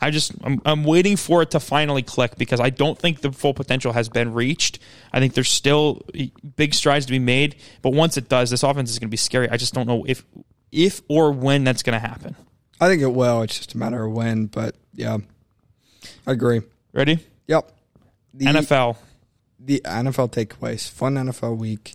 [0.00, 3.32] I just I'm, I'm waiting for it to finally click because I don't think the
[3.32, 4.78] full potential has been reached.
[5.12, 6.02] I think there's still
[6.56, 9.16] big strides to be made, but once it does, this offense is going to be
[9.16, 9.48] scary.
[9.50, 10.24] I just don't know if
[10.70, 12.36] if or when that's going to happen.
[12.80, 13.42] I think it will.
[13.42, 15.18] It's just a matter of when, but yeah,
[16.26, 16.62] I agree.
[16.92, 17.18] Ready?
[17.48, 17.72] Yep.
[18.34, 18.96] The, NFL.
[19.58, 20.88] the NFL takeaways.
[20.88, 21.94] Fun NFL week.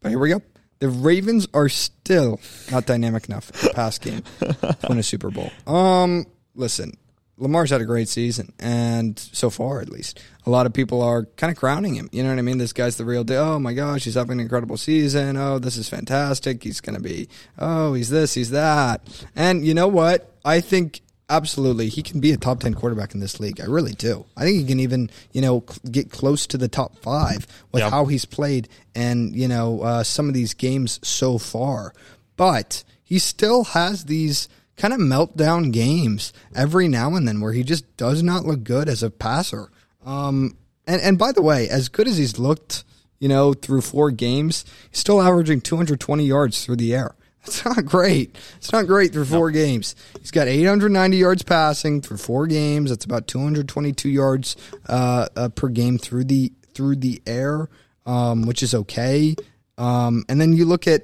[0.00, 0.42] But here we go.
[0.78, 5.30] The Ravens are still not dynamic enough in the pass game to win a Super
[5.30, 5.50] Bowl.
[5.66, 6.96] Um, listen,
[7.40, 11.24] Lamar's had a great season, and so far at least, a lot of people are
[11.36, 12.08] kind of crowning him.
[12.12, 12.58] You know what I mean?
[12.58, 13.42] This guy's the real deal.
[13.42, 15.36] Oh my gosh, he's having an incredible season.
[15.36, 16.62] Oh, this is fantastic.
[16.62, 17.28] He's going to be.
[17.58, 19.02] Oh, he's this, he's that.
[19.34, 20.32] And you know what?
[20.44, 23.92] I think absolutely he can be a top 10 quarterback in this league i really
[23.92, 27.46] do i think he can even you know cl- get close to the top five
[27.70, 27.90] with Yep.
[27.92, 31.94] how he's played and you know uh, some of these games so far
[32.36, 34.48] but he still has these
[34.80, 38.88] kind of meltdown games every now and then where he just does not look good
[38.88, 39.70] as a passer
[40.04, 40.56] um,
[40.86, 42.84] and, and by the way as good as he's looked
[43.20, 47.14] you know, through four games, he's still averaging 220 yards through the air.
[47.44, 48.36] It's not great.
[48.56, 49.94] It's not great through four games.
[50.18, 52.90] He's got 890 yards passing through four games.
[52.90, 54.56] That's about 222 yards
[54.88, 57.68] uh, uh, per game through the through the air,
[58.06, 59.36] um, which is okay.
[59.76, 61.02] Um, and then you look at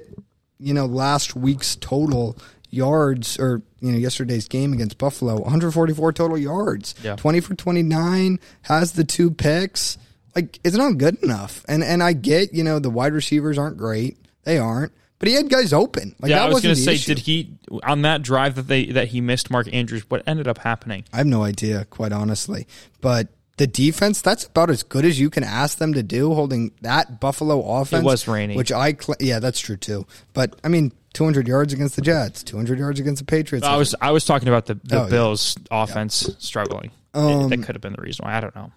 [0.59, 2.37] you know last week's total
[2.69, 7.15] yards or you know yesterday's game against Buffalo, 144 total yards, Yeah.
[7.15, 9.97] 20 for 29, has the two picks.
[10.35, 11.63] Like it's not good enough.
[11.67, 15.35] And and I get you know the wide receivers aren't great, they aren't, but he
[15.35, 16.15] had guys open.
[16.19, 17.15] Like Yeah, that I was going to say, issue.
[17.15, 20.03] did he on that drive that they that he missed Mark Andrews?
[20.09, 21.05] What ended up happening?
[21.13, 22.67] I have no idea, quite honestly.
[23.01, 26.71] But the defense, that's about as good as you can ask them to do, holding
[26.81, 28.03] that Buffalo offense.
[28.03, 28.55] It was raining.
[28.57, 30.05] Which I, cl- yeah, that's true too.
[30.33, 33.65] But I mean, 200 yards against the Jets, 200 yards against the Patriots.
[33.65, 35.09] I was I was talking about the, the Oh, yeah.
[35.09, 36.91] Bills offense struggling.
[37.15, 38.37] It- that could have been the reason why.
[38.37, 38.71] I don't know.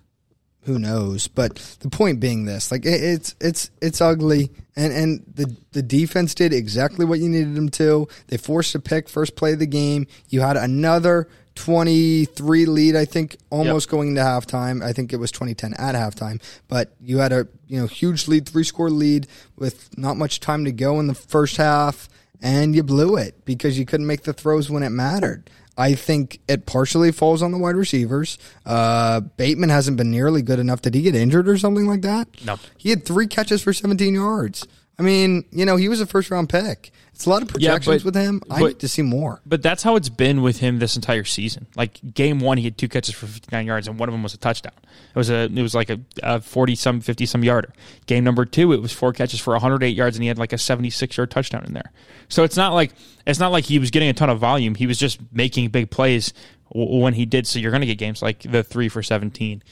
[0.63, 1.29] who knows?
[1.29, 5.83] But the point being this, like it, it's it's it's ugly, and and the the
[5.83, 8.09] defense did exactly what you needed them to.
[8.29, 10.07] They forced a pick first play of the game.
[10.31, 13.91] You had another twenty three lead, I think, almost Yep.
[13.91, 14.83] going into halftime.
[14.83, 18.27] I think it was twenty ten at halftime, but you had a you know huge
[18.29, 19.27] lead, three score lead
[19.57, 22.09] with not much time to go in the first half,
[22.43, 25.51] and you blew it because you couldn't make the throws when it mattered.
[25.77, 28.37] I think it partially falls on the wide receivers.
[28.67, 30.83] Uh, Bateman hasn't been nearly good enough.
[30.83, 32.29] Did he get injured or something like that?
[32.45, 32.59] No.
[32.77, 34.67] He had three catches for 17 yards.
[35.01, 36.93] I mean, you know, he was a first round pick.
[37.15, 38.43] It's a lot of Yeah, projections but- with him.
[38.51, 39.41] I but- need to see more.
[39.47, 41.67] But that's how it's been with him this entire season.
[41.75, 44.35] Like game one, he had two catches for 59 yards, and one of them was
[44.35, 44.73] a touchdown.
[45.15, 47.73] It was a it was like a, a 40 some 50 some yarder.
[48.07, 50.59] Game number two, it was four catches for 108 yards, and he had like a
[50.59, 51.93] 76 yard touchdown in there.
[52.29, 52.93] So it's not like
[53.27, 54.75] it's not like he was getting a ton of volume.
[54.75, 56.33] He was just making big plays
[56.73, 57.47] w- when he did.
[57.47, 59.63] So you're going to get games like the three for 17.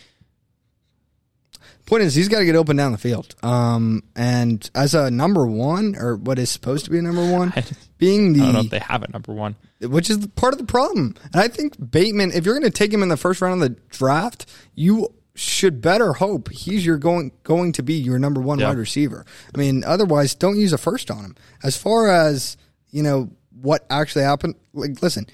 [1.89, 3.35] Point is, he's got to get open down the field.
[3.43, 7.51] Um, and as a number one, or what is supposed to be a number one,
[7.99, 9.57] being the I don't know if they have a number one.
[9.81, 11.15] which is part of the problem.
[11.33, 13.69] And I think Bateman, if you're going to take him in the first round of
[13.71, 18.59] the draft, you should better hope he's your going going to be your number one
[18.59, 18.69] Yeah.
[18.69, 19.25] wide receiver.
[19.55, 21.37] I mean, otherwise, don't use a first on him.
[21.63, 22.57] As far as
[22.91, 23.31] you know,
[23.63, 24.57] what actually happened?
[24.75, 25.27] Like, listen,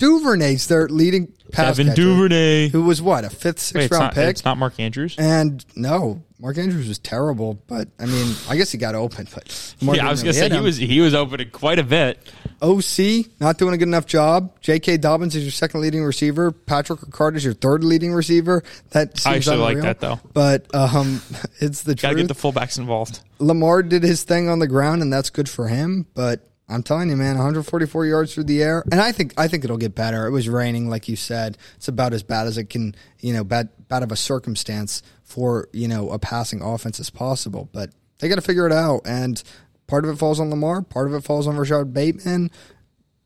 [0.00, 2.68] Duvernay's their leading pass Devin catcher, Duvernay.
[2.70, 4.28] who was what a fifth, sixth Wait, it's round not, pick.
[4.30, 5.14] it's not Mark Andrews.
[5.18, 9.28] And no, Mark Andrews was terrible, but I mean, I guess he got open.
[9.32, 11.84] But Mark yeah, I was going to say he was he was opening quite a
[11.84, 12.18] bit.
[12.62, 14.52] OC not doing a good enough job.
[14.60, 14.96] J.K.
[14.98, 16.50] Dobbins is your second leading receiver.
[16.50, 18.62] Patrick Ricard is your third leading receiver.
[18.90, 20.20] That seems I actually like that, though.
[20.32, 21.22] But um,
[21.60, 22.28] it's the Got to truth.
[22.28, 23.20] get the fullbacks involved.
[23.38, 26.06] Lamar did his thing on the ground, and that's good for him.
[26.14, 29.64] But I'm telling you, man, 144 yards through the air, and I think I think
[29.64, 30.26] it'll get better.
[30.26, 31.58] It was raining, like you said.
[31.76, 35.68] It's about as bad as it can, you know, bad bad of a circumstance for
[35.72, 37.68] you know a passing offense as possible.
[37.72, 39.42] But they got to figure it out, and
[39.86, 42.50] part of it falls on Lamar, part of it falls on Rashod Bateman.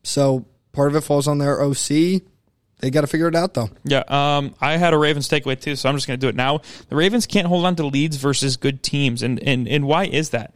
[0.03, 2.21] So part of it falls on their OC.
[2.79, 3.69] They got to figure it out, though.
[3.85, 6.35] Yeah, um, I had a Ravens takeaway too, so I'm just going to do it
[6.35, 6.59] now.
[6.89, 10.31] The Ravens can't hold on to leads versus good teams, and and and why is
[10.31, 10.53] that?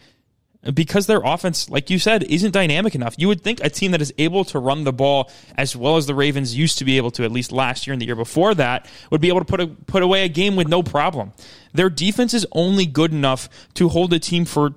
[0.73, 3.15] Because their offense, like you said, isn't dynamic enough.
[3.17, 6.05] You would think a team that is able to run the ball as well as
[6.05, 8.53] the Ravens used to be able to, at least last year and the year before
[8.55, 11.31] that, would be able to put a, put away a game with no problem.
[11.73, 14.73] Their defense is only good enough to hold a team for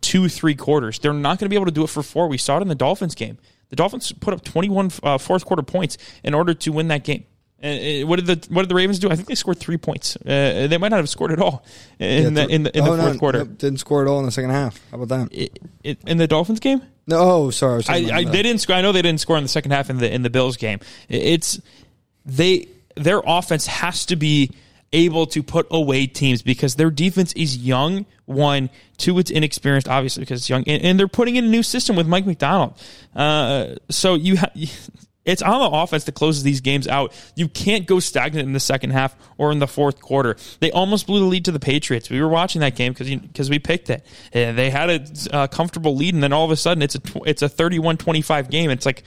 [0.00, 0.98] two, three quarters.
[0.98, 2.28] They're not going to be able to do it for four.
[2.28, 3.38] We saw it in the Dolphins game.
[3.68, 7.24] The Dolphins put up 21 uh, fourth quarter points in order to win that game.
[7.62, 9.10] Uh, what did the what did the Ravens do?
[9.10, 10.14] I think they scored three points.
[10.16, 11.64] Uh, they might not have scored at all
[11.98, 13.38] in the in the, in the Oh, no, fourth quarter.
[13.40, 14.80] no, didn't score at all in the second half.
[14.92, 15.28] How about that?
[15.36, 17.82] It- it- in the Dolphins game, No, oh, sorry.
[17.88, 18.76] I I, I they didn't score.
[18.76, 20.78] I know they didn't score in the second half in the in the Bills game.
[21.08, 21.60] It's
[22.24, 24.50] they their offense has to be
[24.92, 28.06] able to put away teams because their defense is young.
[28.26, 31.62] One, two, it's inexperienced, obviously because it's young, and, and they're putting in a new
[31.62, 32.74] system with Mike Macdonald.
[33.16, 34.50] Uh, so you ha-
[35.28, 37.12] It's on the offense that closes these games out.
[37.36, 40.36] You can't go stagnant in the second half or in the fourth quarter.
[40.60, 42.08] They almost blew the lead to the Patriots.
[42.08, 44.04] We were watching that game because because we picked it.
[44.32, 47.00] And they had a uh, comfortable lead, and then all of a sudden it's a
[47.26, 48.70] it's a 31-25 game.
[48.70, 49.02] It's like,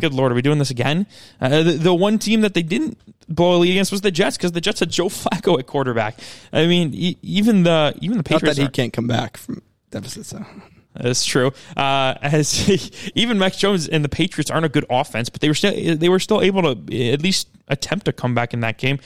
[0.00, 1.06] good lord, are we doing this again?
[1.40, 2.98] Uh, the, the one team that they didn't
[3.28, 6.18] blow a lead against was the Jets because the Jets had Joe Flacco at quarterback.
[6.50, 9.36] I mean, e- even the even the Not Patriots that he aren't- can't come back
[9.36, 9.60] from
[9.90, 10.30] deficits.
[10.30, 10.44] So.
[10.94, 11.52] That's true.
[11.76, 15.54] Uh, as even Mac Jones and the Patriots aren't a good offense, but they were
[15.54, 18.98] still they were still able to at least attempt to come back in that game.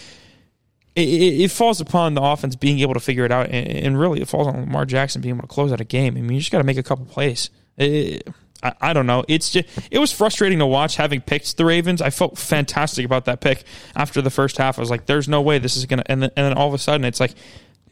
[0.94, 3.98] It, it, it falls upon the offense being able to figure it out, and, and
[3.98, 6.16] really it falls on Lamar Jackson being able to close out a game.
[6.16, 7.50] I mean, you just got to make a couple plays.
[7.76, 8.26] It-
[8.62, 9.24] I, I don't know.
[9.26, 12.00] It's just it was frustrating to watch having picked the Ravens.
[12.00, 13.64] I felt fantastic about that pick
[13.96, 14.78] after the first half.
[14.78, 16.74] I was like, "There's no way this is gonna," and then, and then all of
[16.74, 17.34] a sudden it's like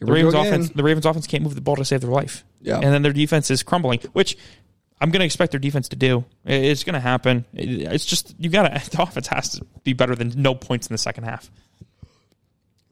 [0.00, 2.44] Here The Ravens offense, the Ravens offense can't move the ball to save their life.
[2.62, 2.76] Yeah.
[2.76, 4.36] and then their defense is crumbling, which
[5.00, 6.24] I'm going to expect their defense to do.
[6.44, 7.44] It's going to happen.
[7.54, 8.90] It's just you got to.
[8.96, 11.50] The offense has to be better than no points in the second half.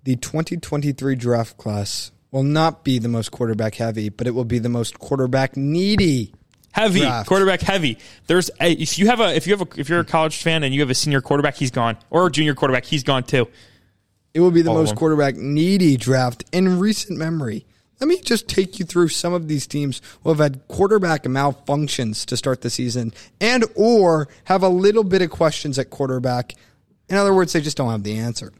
[0.04, 4.58] The 2023 draft class will not be the most quarterback heavy, but it will be
[4.58, 6.32] the most quarterback needy.
[6.72, 7.26] Heavy Draft.
[7.28, 7.98] quarterback heavy.
[8.26, 10.62] There's a, if you have a if you have a if you're a college fan
[10.62, 13.48] and you have a senior quarterback, he's gone, or a junior quarterback, he's gone too.
[14.38, 17.66] It will be the All most quarterback needy draft in recent memory.
[18.00, 22.24] Let me just take you through some of these teams who have had quarterback malfunctions
[22.26, 26.54] to start the season and or have a little bit of questions at quarterback.
[27.08, 28.52] In other words, they just don't have the answer.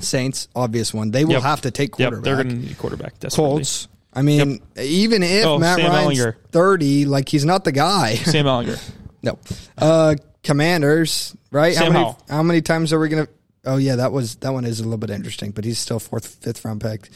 [0.00, 1.12] Saints, obvious one.
[1.12, 1.42] They will Yep.
[1.44, 2.24] have to take Yep, quarterback.
[2.24, 3.18] they're going to need quarterback.
[3.20, 3.50] desperately.
[3.54, 3.88] Colts.
[4.12, 6.34] I mean, even if Oh, Matt Sam Ryan's Ehlinger.
[6.52, 8.16] 30, like he's not the guy.
[8.16, 8.78] Sam Ehlinger.
[9.22, 9.38] No.
[9.78, 11.74] Uh Commanders, right?
[11.74, 12.18] Sam how many Howell.
[12.28, 13.28] how many times are we gonna
[13.64, 16.26] Oh yeah, that was that one is a little bit interesting, but he's still fourth,
[16.42, 17.08] fifth round pick.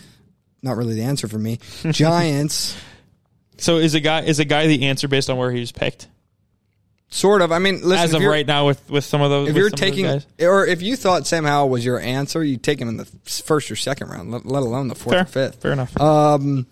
[0.62, 1.58] Not really the answer for me.
[1.90, 2.76] Giants,
[3.58, 6.08] So is a guy is a guy the answer based on where he was picked
[7.14, 7.52] sort of.
[7.52, 9.48] I mean, listen, as of right now with with some of those.
[9.48, 10.26] if you're some of those taking, guys?
[10.40, 13.70] or if you thought Sam Howell was your answer, you take him in the first
[13.70, 15.62] or second round, let, let alone the fourth fair, or fifth.
[15.62, 15.98] fair enough.
[16.00, 16.66] Um,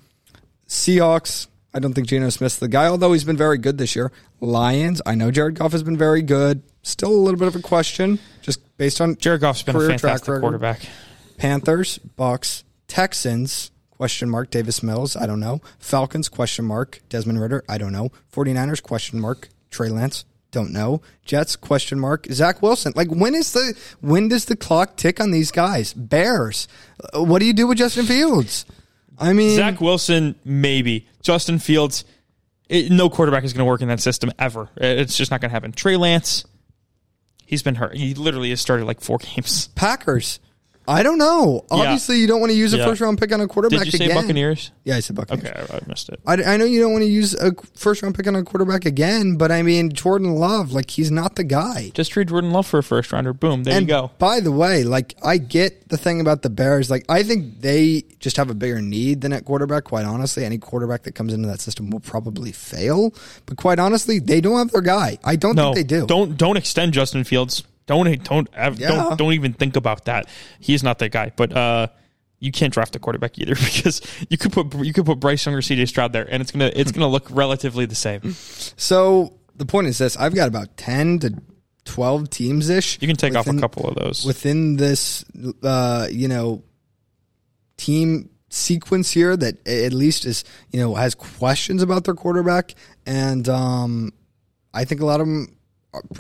[0.69, 1.47] Seahawks.
[1.75, 4.13] I don't think Geno Smith's the guy, although he's been very good this year.
[4.41, 5.01] Lions.
[5.07, 6.63] I know Jared Goff has been very good.
[6.83, 10.29] Still a little bit of a question, just based on Jared Goff's been a fantastic
[10.29, 10.41] record.
[10.41, 10.81] quarterback.
[11.39, 15.61] Panthers, Bucks, Texans, question mark, Davis Mills, I don't know.
[15.79, 18.11] Falcons, question mark, Desmond Ridder, I don't know.
[18.33, 21.01] 49ers, question mark, Trey Lance, don't know.
[21.25, 22.93] Jets, question mark, Zach Wilson.
[22.95, 25.95] Like when is the when does the clock tick on these guys?
[25.95, 26.69] Bears.
[27.15, 28.67] Uh, What do you do with Justin Fields?
[29.19, 31.09] I mean Zach Wilson, maybe.
[31.23, 32.05] Justin Fields,
[32.69, 34.69] it, no quarterback is going to work in that system ever.
[34.77, 35.73] It's just not going to happen.
[35.73, 36.45] Trey Lance,
[37.53, 37.95] he's been hurt.
[37.95, 39.69] He literally has started like four games.
[39.75, 40.41] Packers.
[40.89, 41.65] I don't know.
[41.71, 42.87] Obviously, you don't want to use a Yeah.
[42.87, 44.17] first round pick on a quarterback Did you say again.
[44.17, 44.73] Buccaneers?
[44.85, 45.47] Yeah, I said Buccaneers.
[45.49, 46.19] Okay, I, I missed it.
[46.27, 48.85] I, I know you don't want to use a first round pick on a quarterback
[48.85, 51.91] again, but I mean Jordan Love, like he's not the guy.
[51.95, 53.33] Just trade Jordan Love for a first rounder.
[53.33, 54.11] Boom, there and you go.
[54.19, 56.91] by the way, like I get the thing about the Bears.
[56.91, 59.85] Like I think they just have a bigger need than at quarterback.
[59.85, 63.15] Quite honestly, any quarterback that comes into that system will probably fail.
[63.47, 65.19] But quite honestly, they don't have their guy.
[65.23, 66.07] I don't No, think they do.
[66.07, 67.63] Don't don't extend Justin Fields.
[67.93, 68.89] Don't don't Yeah.
[68.89, 70.29] don't don't even think about that.
[70.61, 71.33] He's not that guy.
[71.37, 71.87] But uh,
[72.39, 75.55] you can't draft a quarterback either because you could put you could put Bryce Young
[75.55, 78.33] or CJ Stroud there, and it's gonna it's gonna look relatively the same.
[78.33, 81.35] So the point is this: I've got about ten to
[81.85, 82.99] twelve teams ish.
[83.01, 84.25] You can take off a couple of those.
[84.25, 85.25] within this,
[85.63, 86.63] uh, you know,
[87.77, 92.75] team sequence here that at least is, you know, has questions about their quarterback.
[93.07, 94.13] And um,
[94.75, 95.57] I think a lot of them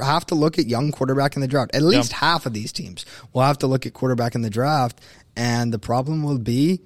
[0.01, 1.75] have to look at young quarterback in the draft.
[1.75, 5.01] At least half of these teams will have to look at quarterback in the draft.
[5.37, 6.83] And the problem will be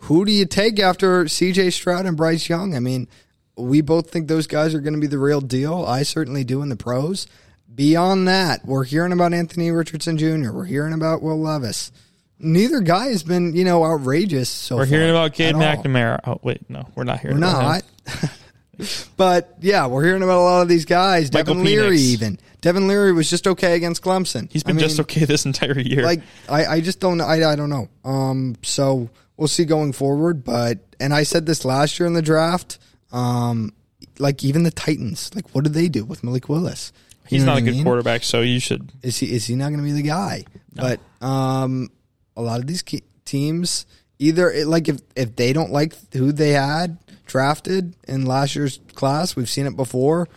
[0.00, 2.74] who do you take after CJ Stroud and Bryce Young?
[2.74, 3.08] I mean,
[3.56, 5.84] we both think those guys are going to be the real deal.
[5.86, 7.26] I certainly do in the pros.
[7.74, 10.52] Beyond that, we're hearing about Anthony Richardson Jr.
[10.52, 11.90] We're hearing about Will Levis.
[12.38, 14.94] Neither guy has been, you know, outrageous so We're far.
[14.94, 15.82] hearing about Cade at all.
[15.84, 16.20] McNamara.
[16.24, 18.14] Oh wait, no, we're not hearing We're about not.
[18.14, 18.30] him.
[19.16, 21.32] but yeah, we're hearing about a lot of these guys.
[21.32, 24.50] Michael Devin Leary, even Devin Leary was just okay against Clemson.
[24.50, 26.02] He's been I just okay this entire year.
[26.02, 27.88] like I, I just don't I, I don't know.
[28.04, 32.22] Um so we'll see going forward, but and I said this last year in the
[32.22, 32.78] draft,
[33.12, 33.72] um
[34.18, 36.92] like even the Titans, like what did they do with Malik Willis?
[37.28, 37.84] You he's not a I good mean?
[37.84, 38.92] quarterback, so you should.
[39.02, 40.44] Is he is he not going to be the guy?
[40.74, 41.88] But um
[42.36, 42.84] a lot of these
[43.24, 43.86] teams
[44.18, 48.80] either it, like if if they don't like who they had drafted in last year's
[48.94, 50.28] class, we've seen it before.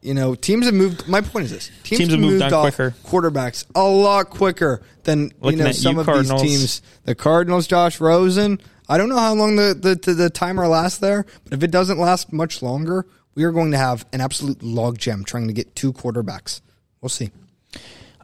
[0.00, 1.08] You know, teams have moved.
[1.08, 2.94] My point is this: teams, Teams have moved on off quicker.
[3.04, 6.42] quarterbacks a lot quicker than Looking you know some you, of Cardinals.
[6.42, 6.82] these teams.
[7.04, 8.60] The Cardinals, Josh Rosen.
[8.88, 11.72] I don't know how long the, the the the timer lasts there, but if it
[11.72, 15.74] doesn't last much longer, we are going to have an absolute logjam trying to get
[15.74, 16.60] two quarterbacks.
[17.00, 17.30] We'll see.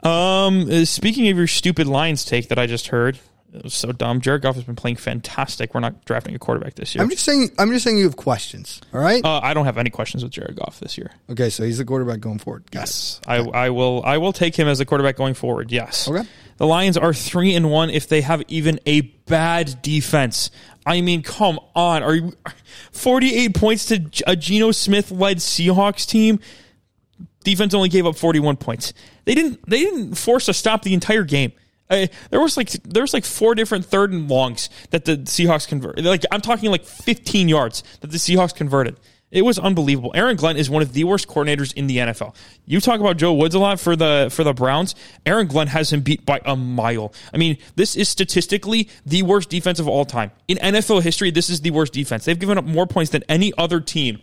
[0.03, 3.19] Um, uh, speaking of your stupid Lions take that I just heard,
[3.55, 4.21] it was so dumb.
[4.21, 5.75] Jared Goff has been playing fantastic.
[5.75, 7.03] We're not drafting a quarterback this year.
[7.03, 7.51] I'm just saying.
[7.59, 8.81] I'm just saying you have questions.
[8.93, 9.25] All right.
[9.25, 11.13] uh, I don't have any questions with Jared Goff this year.
[11.31, 12.71] okay, so he's the quarterback going forward.
[12.71, 14.03] Got Yes, I, I will.
[14.05, 15.71] I will take him as a quarterback going forward.
[15.71, 16.09] Yes.
[16.09, 16.29] Okay.
[16.57, 20.51] The Lions are three and one if they have even a bad defense.
[20.87, 22.03] I mean, come on.
[22.03, 22.33] Are you
[22.93, 26.41] forty-eight points to a Geno Smith led Seahawks team?
[27.45, 28.93] Defense only gave up forty-one points.
[29.25, 29.69] They didn't.
[29.69, 31.53] They didn't force a stop the entire game.
[31.91, 35.69] Uh, there was like there was like four different third and longs that the Seahawks
[35.69, 36.05] converted.
[36.05, 38.99] Like I'm talking like 15 yards that the Seahawks converted.
[39.31, 40.13] It was unbelievable.
[40.15, 42.37] Aaron Glenn is one of the worst coordinators in the NFL.
[42.67, 44.95] You talk about Joe Woods a lot for the for the Browns.
[45.27, 47.13] Aaron Glenn has him beat by a mile.
[47.33, 50.31] I mean, this is statistically the worst defense of all time.
[50.47, 52.25] In NFL history, this is the worst defense.
[52.25, 54.21] They've given up more points than any other team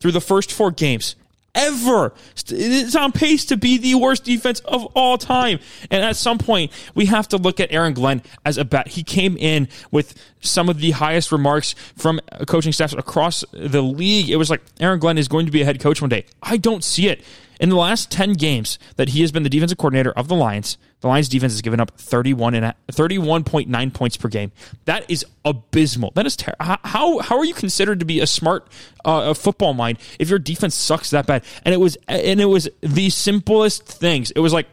[0.00, 1.14] through the first four games
[1.58, 2.12] ever.
[2.48, 5.58] It's on pace to be the worst defense of all time.
[5.90, 8.88] And at some point, we have to look at Aaron Glenn as a bet.
[8.88, 14.30] He came in with some of the highest remarks from coaching staffs across the league.
[14.30, 16.24] It was like Aaron Glenn is going to be a head coach one day.
[16.42, 17.22] I don't see it.
[17.60, 20.78] In the last 10 games that he has been the defensive coordinator of the Lions,
[21.00, 24.50] the Lions defense has given up 31 and 31.9 points per game.
[24.86, 26.12] That is abysmal.
[26.14, 28.68] That is ter- how how are you considered to be a smart
[29.04, 31.44] uh, football mind if your defense sucks that bad?
[31.64, 34.32] And it was and it was the simplest things.
[34.32, 34.66] It was like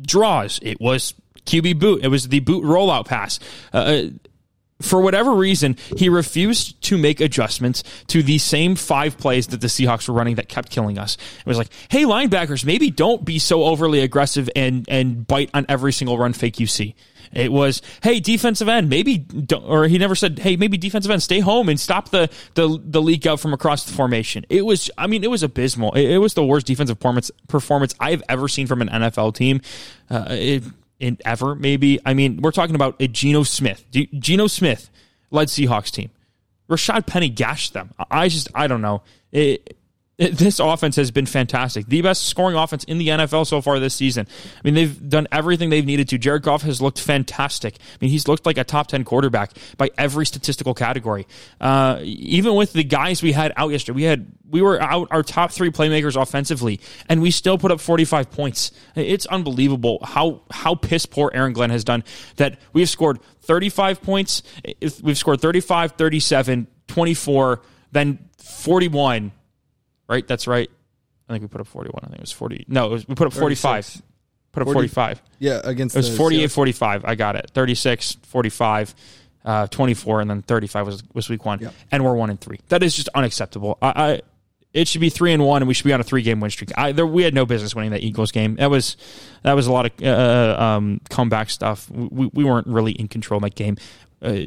[0.00, 0.58] draws.
[0.62, 1.14] It was
[1.46, 2.04] QB boot.
[2.04, 3.40] It was the boot rollout pass.
[3.72, 4.04] Uh,
[4.82, 9.68] for whatever reason, he refused to make adjustments to the same five plays that the
[9.68, 11.16] Seahawks were running that kept killing us.
[11.38, 15.64] It was like, hey, linebackers, maybe don't be so overly aggressive and, and bite on
[15.68, 16.96] every single run fake you see.
[17.32, 21.22] It was, hey, defensive end, maybe, don't, or he never said, hey, maybe defensive end,
[21.22, 24.44] stay home and stop the, the, the leak out from across the formation.
[24.48, 25.92] It was, I mean, it was abysmal.
[25.94, 29.60] It, it was the worst defensive performance, performance I've ever seen from an NFL team.
[30.08, 30.62] Uh, it,
[31.00, 32.00] in ever, maybe.
[32.04, 33.84] I mean, we're talking about a Geno Smith.
[33.90, 34.90] Geno Smith
[35.30, 36.10] led Seahawks team.
[36.68, 37.92] Rashad Penny gashed them.
[38.10, 39.02] I just, I don't know.
[39.32, 39.76] It,
[40.16, 41.86] this offense has been fantastic.
[41.86, 44.28] The best scoring offense in the NFL so far this season.
[44.56, 46.18] I mean, they've done everything they've needed to.
[46.18, 47.74] Jared Goff has looked fantastic.
[47.80, 51.26] I mean, he's looked like a top 10 quarterback by every statistical category.
[51.60, 55.24] Uh, even with the guys we had out yesterday, we had, we were out our
[55.24, 58.70] top three playmakers offensively, and we still put up 45 points.
[58.94, 62.04] It's unbelievable how, how piss poor Aaron Glenn has done
[62.36, 64.44] that we have scored 35 points.
[65.02, 69.32] We've scored 35, 37, 24, then 41
[70.08, 70.26] right?
[70.26, 70.70] That's right.
[71.28, 72.00] I think we put up 41.
[72.02, 72.66] I think it was 40.
[72.68, 73.84] No, was, we put up 45.
[73.84, 74.02] 36.
[74.52, 75.22] Put up 40, 45.
[75.40, 77.04] Yeah, against It was 48 45.
[77.04, 77.50] I got it.
[77.54, 78.94] 36, 45,
[79.44, 81.70] uh, 24, and then 35 was, was week one.
[81.90, 82.60] And we're one and three.
[82.68, 83.78] That is just unacceptable.
[83.82, 84.20] I, I
[84.74, 86.50] it should be three and one, and we should be on a three game win
[86.50, 86.70] streak.
[86.76, 88.56] I, there, we had no business winning that Eagles game.
[88.56, 88.96] That was
[89.42, 91.88] that was a lot of uh, uh um, comeback stuff.
[91.90, 93.76] We, we weren't really in control of that game.
[94.20, 94.46] Uh,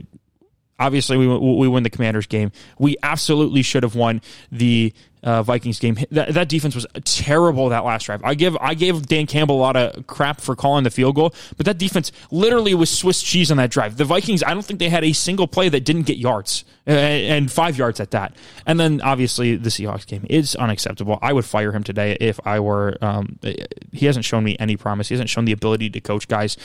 [0.78, 2.52] obviously, we we win the Commanders game.
[2.78, 4.94] We absolutely should have won the
[5.24, 5.98] uh, Vikings game.
[6.12, 8.24] That, that defense was terrible that last drive.
[8.24, 11.34] I give I gave Dan Campbell a lot of crap for calling the field goal,
[11.58, 13.98] but that defense literally was Swiss cheese on that drive.
[13.98, 16.92] The Vikings, I don't think they had a single play that didn't get yards uh,
[16.92, 18.36] and five yards at that.
[18.66, 21.20] And then obviously the Seahawks game is unacceptable.
[21.22, 22.98] I would fire him today if I were.
[23.02, 23.40] Um,
[23.92, 25.10] he hasn't shown me any promise.
[25.10, 26.58] He hasn't shown the ability to coach guys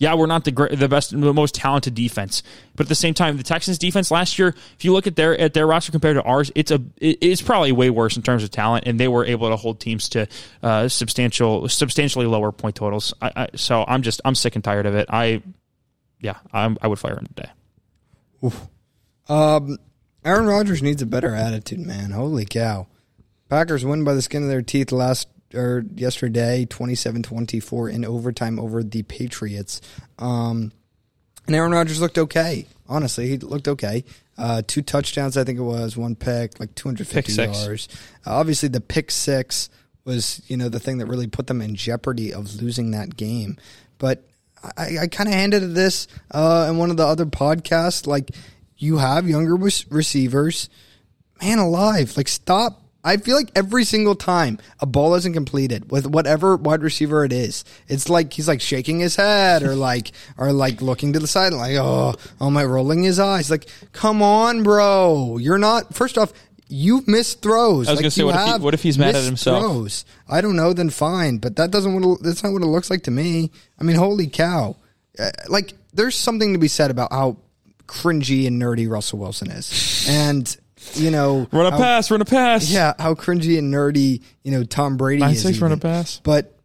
[0.00, 2.42] yeah, we're not the the best, the most talented defense,
[2.74, 5.38] but at the same time, the Texans defense last year, if you look at their
[5.38, 8.50] at their roster compared to ours, it's a it's probably way worse in terms of
[8.50, 10.26] talent, and they were able to hold teams to
[10.62, 13.12] uh, substantial substantially lower point totals.
[13.20, 15.06] I, I, so I'm just I'm sick and tired of it.
[15.10, 15.42] I
[16.18, 17.50] yeah, I'm, i would fire him today.
[18.42, 18.68] Oof.
[19.28, 19.76] Um,
[20.24, 22.12] Aaron Rodgers needs a better attitude, man.
[22.12, 22.86] Holy cow!
[23.50, 28.82] Packers win by the skin of their teeth last or yesterday, 27-24 in overtime over
[28.82, 29.80] the Patriots.
[30.18, 30.72] Um,
[31.46, 32.66] and Aaron Rodgers looked okay.
[32.88, 34.04] Honestly, he looked okay.
[34.38, 37.88] Uh, two touchdowns, I think it was, one pick, like 250 yards.
[38.26, 39.68] Uh, obviously, the pick six
[40.04, 43.58] was, you know, the thing that really put them in jeopardy of losing that game.
[43.98, 44.24] But
[44.76, 48.06] I, I kind of handed this uh, in one of the other podcasts.
[48.06, 48.30] Like,
[48.76, 50.68] you have younger receivers.
[51.42, 52.16] Man alive.
[52.16, 56.82] Like, stop I feel like every single time a ball isn't completed with whatever wide
[56.82, 61.12] receiver it is, it's like he's like shaking his head or like or like looking
[61.14, 65.38] to the side and like oh oh my rolling his eyes like come on bro
[65.38, 66.32] you're not first off
[66.68, 67.88] you've missed throws.
[67.88, 69.62] I was like, gonna say what if, he, what if he's mad at himself?
[69.62, 70.04] Throws.
[70.28, 73.04] I don't know then fine but that doesn't what that's not what it looks like
[73.04, 73.50] to me.
[73.78, 74.76] I mean holy cow
[75.18, 77.38] uh, like there's something to be said about how
[77.86, 80.56] cringy and nerdy Russell Wilson is and
[80.94, 82.70] you know, run a how, pass, run a pass.
[82.70, 85.42] Yeah, how cringy and nerdy, you know, Tom Brady Nine, is.
[85.42, 86.20] Six, run a pass.
[86.22, 86.56] But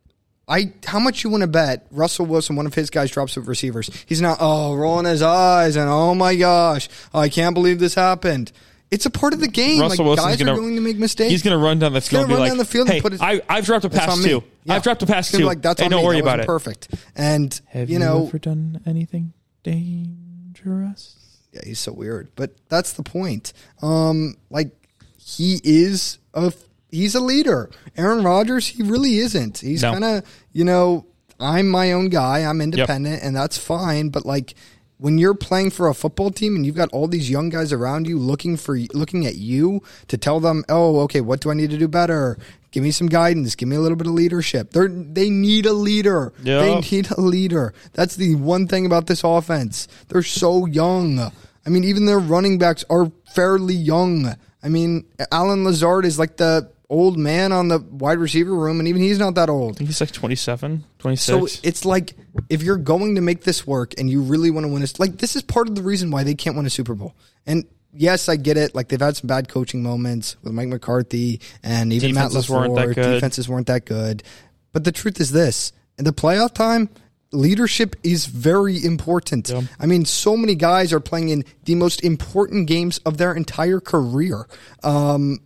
[0.47, 3.47] I, how much you want to bet Russell Wilson, one of his guys, drops with
[3.47, 3.89] receivers?
[4.05, 7.95] He's not, oh, rolling his eyes and oh my gosh, oh, I can't believe this
[7.95, 8.51] happened.
[8.91, 9.81] It's a part of the game.
[9.81, 11.31] Russell like, Wilson's guys gonna, are going to make mistakes.
[11.31, 12.27] He's going to run down the field.
[12.27, 13.21] He's run like, down the field hey, and put it.
[13.21, 14.43] I, have dropped a pass too.
[14.63, 14.75] Yeah.
[14.75, 15.43] I've dropped a pass too.
[15.43, 16.05] Like that's hey, don't me.
[16.05, 16.45] worry about it.
[16.45, 16.93] Perfect.
[17.15, 21.24] And have you know, you ever done anything dangerous?
[21.55, 22.29] Yeah, he's so weird.
[22.35, 23.53] But that's the point.
[23.81, 24.71] Um, like
[25.17, 26.53] he is a
[26.91, 27.69] he's a leader.
[27.97, 29.59] Aaron Rodgers, he really isn't.
[29.59, 29.93] He's no.
[29.93, 31.05] kind of you know
[31.39, 32.39] I'm my own guy.
[32.39, 33.23] I'm independent, yep.
[33.23, 34.09] and that's fine.
[34.09, 34.55] But like
[34.97, 38.07] when you're playing for a football team and you've got all these young guys around
[38.07, 41.69] you looking for looking at you to tell them, "Oh, okay, what do I need
[41.71, 42.37] to do better?
[42.71, 43.55] Give me some guidance.
[43.55, 46.33] Give me a little bit of leadership." They they need a leader.
[46.43, 46.59] Yeah.
[46.59, 47.73] They need a leader.
[47.93, 49.87] That's the one thing about this offense.
[50.07, 51.31] They're so young.
[51.65, 54.35] I mean, even their running backs are fairly young.
[54.61, 58.87] I mean, Allen Lazard is like the old man on the wide receiver room, and
[58.87, 59.75] even he's not that old.
[59.75, 61.25] I think he's like 27, 26.
[61.25, 62.15] So it's like
[62.49, 65.17] if you're going to make this work and you really want to win a like
[65.17, 67.15] this is part of the reason why they can't win a Super Bowl.
[67.45, 68.75] And yes, I get it.
[68.75, 72.75] Like they've had some bad coaching moments with Mike McCarthy and even Defenses Matt weren't
[72.75, 73.13] that good.
[73.15, 74.23] Defenses weren't that good.
[74.71, 76.89] But the truth is this: in the playoff time,
[77.35, 79.49] leadership is very important.
[79.49, 79.63] Yeah.
[79.79, 83.79] I mean, so many guys are playing in the most important games of their entire
[83.79, 84.47] career.
[84.83, 85.39] Um,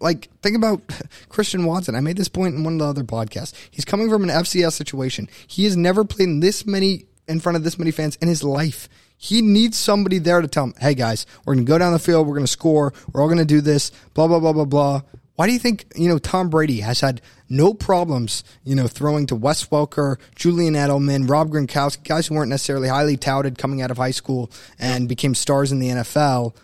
[0.00, 0.82] like think about
[1.28, 1.94] Christian Watson.
[1.94, 3.54] I made this point in one of the other podcasts.
[3.70, 5.28] He's coming from an FCS situation.
[5.46, 8.44] He has never played in this many in front of this many fans in his
[8.44, 8.88] life.
[9.18, 11.98] He needs somebody there to tell him, "Hey guys, we're going to go down the
[11.98, 12.26] field.
[12.26, 12.92] We're going to score.
[13.12, 15.02] We're all going to do this." Blah blah blah blah blah.
[15.36, 19.26] Why do you think you know Tom Brady has had no problems, you know, throwing
[19.26, 23.90] to Wes Welker, Julian Edelman, Rob Gronkowski, guys who weren't necessarily highly touted coming out
[23.90, 26.54] of high school and became stars in the NFL?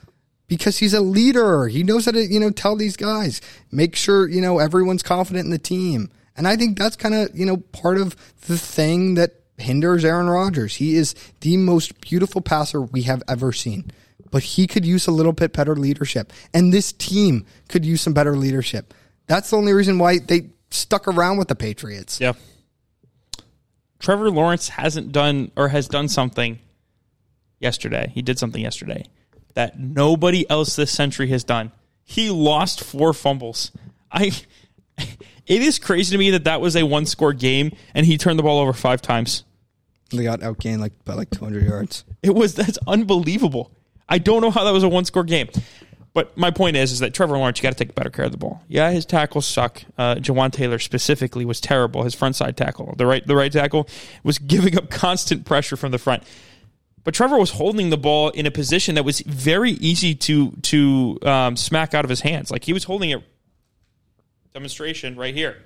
[0.53, 1.67] because he's a leader.
[1.67, 5.47] He knows how to, you know, tell these guys, make sure, you know, everyone's confident
[5.47, 6.11] in the team.
[6.37, 10.29] And I think that's kind of, you know, part of the thing that hinders Aaron
[10.29, 10.75] Rodgers.
[10.75, 13.91] He is the most beautiful passer we have ever seen.
[14.33, 16.33] But he could use a little bit better leadership.
[16.53, 18.93] And this team could use some better leadership.
[19.29, 22.21] That's the only reason why they stuck around with the Patriots.
[22.21, 22.33] Yeah.
[24.01, 26.59] Trevor Lawrence hasn't done or has done something
[27.61, 28.11] yesterday.
[28.13, 29.05] He did something yesterday
[29.55, 31.71] that nobody else this century has done.
[32.05, 33.71] He lost four fumbles.
[34.11, 34.33] I
[34.99, 38.39] it is crazy to me that that was a one score game and he turned
[38.39, 39.45] the ball over five times.
[40.11, 42.05] They got outgained like by like 200 yards.
[42.23, 43.71] It was that's unbelievable.
[44.13, 45.49] I don't know how that was a one score game.
[46.13, 48.33] But my point is, is that Trevor Lawrence, you got to take better care of
[48.33, 48.63] the ball.
[48.69, 49.83] Yeah, his tackles suck.
[49.97, 52.03] Uh, Jawaan Taylor specifically was terrible.
[52.03, 53.89] His front side tackle, the right, the right tackle,
[54.23, 56.25] was giving up constant pressure from the front.
[57.03, 61.19] But Trevor was holding the ball in a position that was very easy to to
[61.23, 62.51] um, smack out of his hands.
[62.51, 63.25] Like he was holding it.
[64.53, 65.57] Demonstration right here.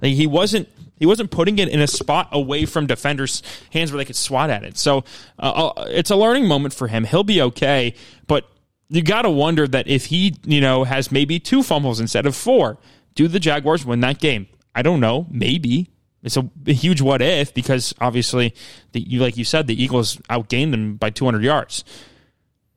[0.00, 0.68] Like he wasn't
[0.98, 3.42] he wasn't putting it in a spot away from defenders'
[3.72, 4.78] hands where they could swat at it.
[4.78, 5.04] So
[5.38, 7.04] uh, uh, it's a learning moment for him.
[7.04, 7.94] He'll be okay,
[8.26, 8.48] but
[8.88, 12.34] you got to wonder that if he you know has maybe two fumbles instead of
[12.34, 12.78] four,
[13.14, 14.48] do the Jaguars win that game?
[14.74, 15.26] I don't know.
[15.30, 15.90] Maybe
[16.22, 18.54] it's a, huge what if because obviously
[18.92, 21.84] the, you like you said the Eagles outgained them by 200 yards.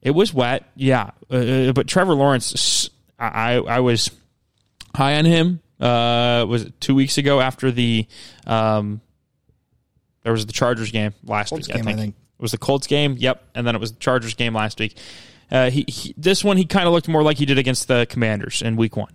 [0.01, 4.11] It was wet, yeah, uh, but Trevor Lawrence, I I was
[4.95, 5.61] high on him.
[5.79, 8.05] Uh, was it two weeks ago after the
[8.45, 9.01] um,
[10.23, 11.75] there was the Chargers game last Colts week.
[11.77, 11.99] game, I I think.
[11.99, 12.15] think.
[12.37, 13.15] it was the Colts game.
[13.17, 14.97] Yep, and then it was the Chargers game last week.
[15.51, 18.05] Uh, he, he this one he kind of looked more like he did against the
[18.09, 19.13] Commanders in Week One.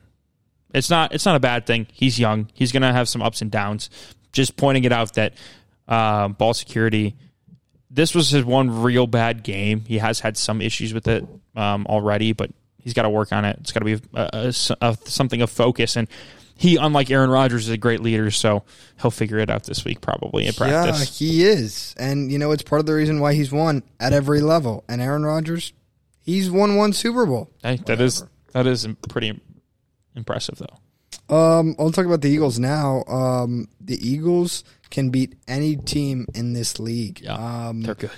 [0.72, 1.86] It's not it's not a bad thing.
[1.92, 2.48] He's young.
[2.54, 3.90] He's gonna have some ups and downs.
[4.32, 5.34] Just pointing it out that
[5.86, 7.14] uh, ball security.
[7.90, 9.84] This was his one real bad game.
[9.86, 13.44] He has had some issues with it um, already, but he's got to work on
[13.44, 13.56] it.
[13.60, 15.94] It's got to be a, a, a- something of focus.
[15.94, 16.08] And
[16.56, 18.62] he, unlike Aaron Rodgers, is a great leader, so
[19.02, 21.20] he'll figure it out this week probably in practice.
[21.20, 21.94] Yeah, he is.
[21.98, 24.84] And, you know, it's part of the reason why he's won at every level.
[24.88, 25.72] And Aaron Rodgers,
[26.20, 27.50] he's won one Super Bowl.
[27.62, 29.40] Hey, that is that is pretty
[30.14, 31.34] impressive though.
[31.34, 33.02] Um, I'll talk about the Eagles now.
[33.04, 37.26] Um, the Eagles can beat any team in this league.
[37.26, 38.10] Um, They're good.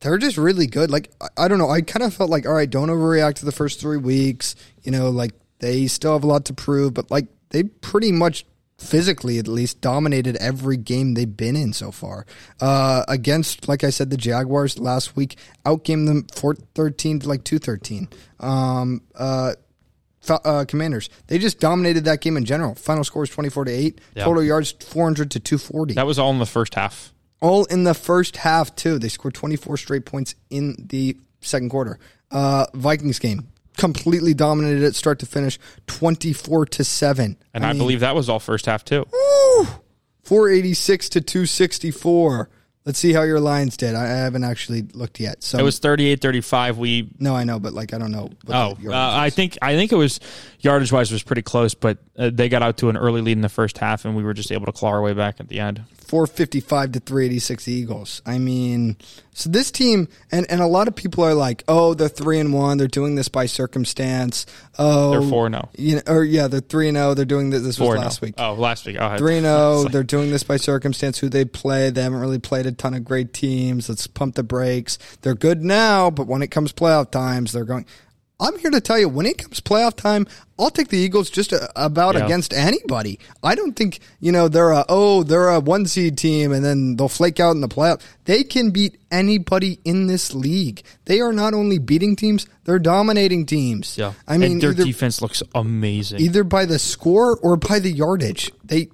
[0.00, 0.90] they're just really good.
[0.90, 1.70] Like I, I don't know.
[1.70, 4.54] I kind of felt like, all right, don't overreact to the first three weeks.
[4.82, 8.44] You know, like they still have a lot to prove, but like they pretty much
[8.78, 12.24] physically at least dominated every game they've been in so far.
[12.60, 15.36] Uh, against, like I said, the Jaguars last week,
[15.66, 18.08] outgamed them four thirteen to like two thirteen.
[18.38, 19.54] Um, uh,
[20.28, 21.08] uh, Commanders.
[21.26, 22.74] They just dominated that game in general.
[22.74, 24.00] Final score is 24 to 8.
[24.14, 24.24] Yeah.
[24.24, 25.94] Total yards 400 to 240.
[25.94, 27.12] That was all in the first half.
[27.40, 28.98] All in the first half, too.
[28.98, 31.98] They scored 24 straight points in the second quarter.
[32.30, 33.48] Uh, Vikings game.
[33.80, 37.36] Completely dominated it start to finish 24 to 7.
[37.54, 39.06] And I, believe that was all first half too.
[40.24, 42.50] 486 to 264.
[42.86, 43.94] Let's see how your Lions did.
[43.94, 45.42] I I haven't actually looked yet.
[45.42, 46.76] So It was 38-35.
[46.76, 48.30] We no, I know, but like I don't know.
[48.44, 50.18] what Oh, uh, I think I think it was
[50.60, 53.42] yardage wise was pretty close, but uh, they got out to an early lead in
[53.42, 55.60] the first half, and we were just able to claw our way back at the
[55.60, 55.82] end.
[56.10, 58.22] 455 to 386 Eagles.
[58.26, 58.96] I mean,
[59.40, 62.52] So this team, and, and a lot of people are like, oh, they're three and
[62.52, 62.76] one.
[62.76, 64.44] They're doing this by circumstance.
[64.78, 65.70] Oh, They're four and zero.
[65.78, 67.14] You know, or yeah, they're three and zero.
[67.14, 67.62] They're doing this.
[67.62, 68.26] This was Four last no.
[68.26, 68.34] week.
[68.36, 68.96] Oh, last week.
[69.00, 69.84] Oh, Three and zero.
[69.84, 71.18] They're doing this by circumstance.
[71.18, 71.88] Who they play?
[71.88, 73.88] They haven't really played a ton of great teams.
[73.88, 74.98] Let's pump the brakes.
[75.22, 77.86] They're good now, but when it comes playoff times, they're going.
[78.40, 80.26] I'm here to tell you, when it comes playoff time,
[80.58, 82.24] I'll take the Eagles just a, about Yeah.
[82.24, 83.18] against anybody.
[83.42, 86.96] I don't think you know they're a oh they're a one seed team and then
[86.96, 88.00] they'll flake out in the playoff.
[88.24, 90.82] They can beat anybody in this league.
[91.04, 93.96] They are not only beating teams, they're dominating teams.
[93.98, 94.14] yeah.
[94.26, 96.20] I mean and their either- defense looks amazing.
[96.20, 98.50] either by the score or by the yardage.
[98.64, 98.88] They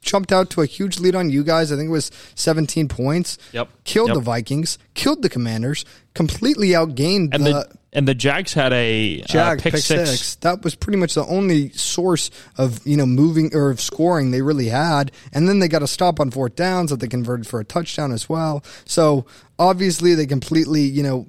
[0.00, 1.70] jumped out to a huge lead on you guys.
[1.70, 3.38] I think it was 17 points.
[3.52, 3.68] Yep.
[3.84, 4.14] Killed Yep.
[4.16, 5.84] the Vikings, killed the Commanders,
[6.14, 10.36] completely outgained and the, the and the Jags had a uh, Jag pick, six.
[10.36, 14.42] That was pretty much the only source of you know moving or of scoring they
[14.42, 15.12] really had.
[15.32, 18.12] And then they got a stop on fourth downs that they converted for a touchdown
[18.12, 18.64] as well.
[18.84, 19.26] So
[19.58, 21.26] obviously they completely you know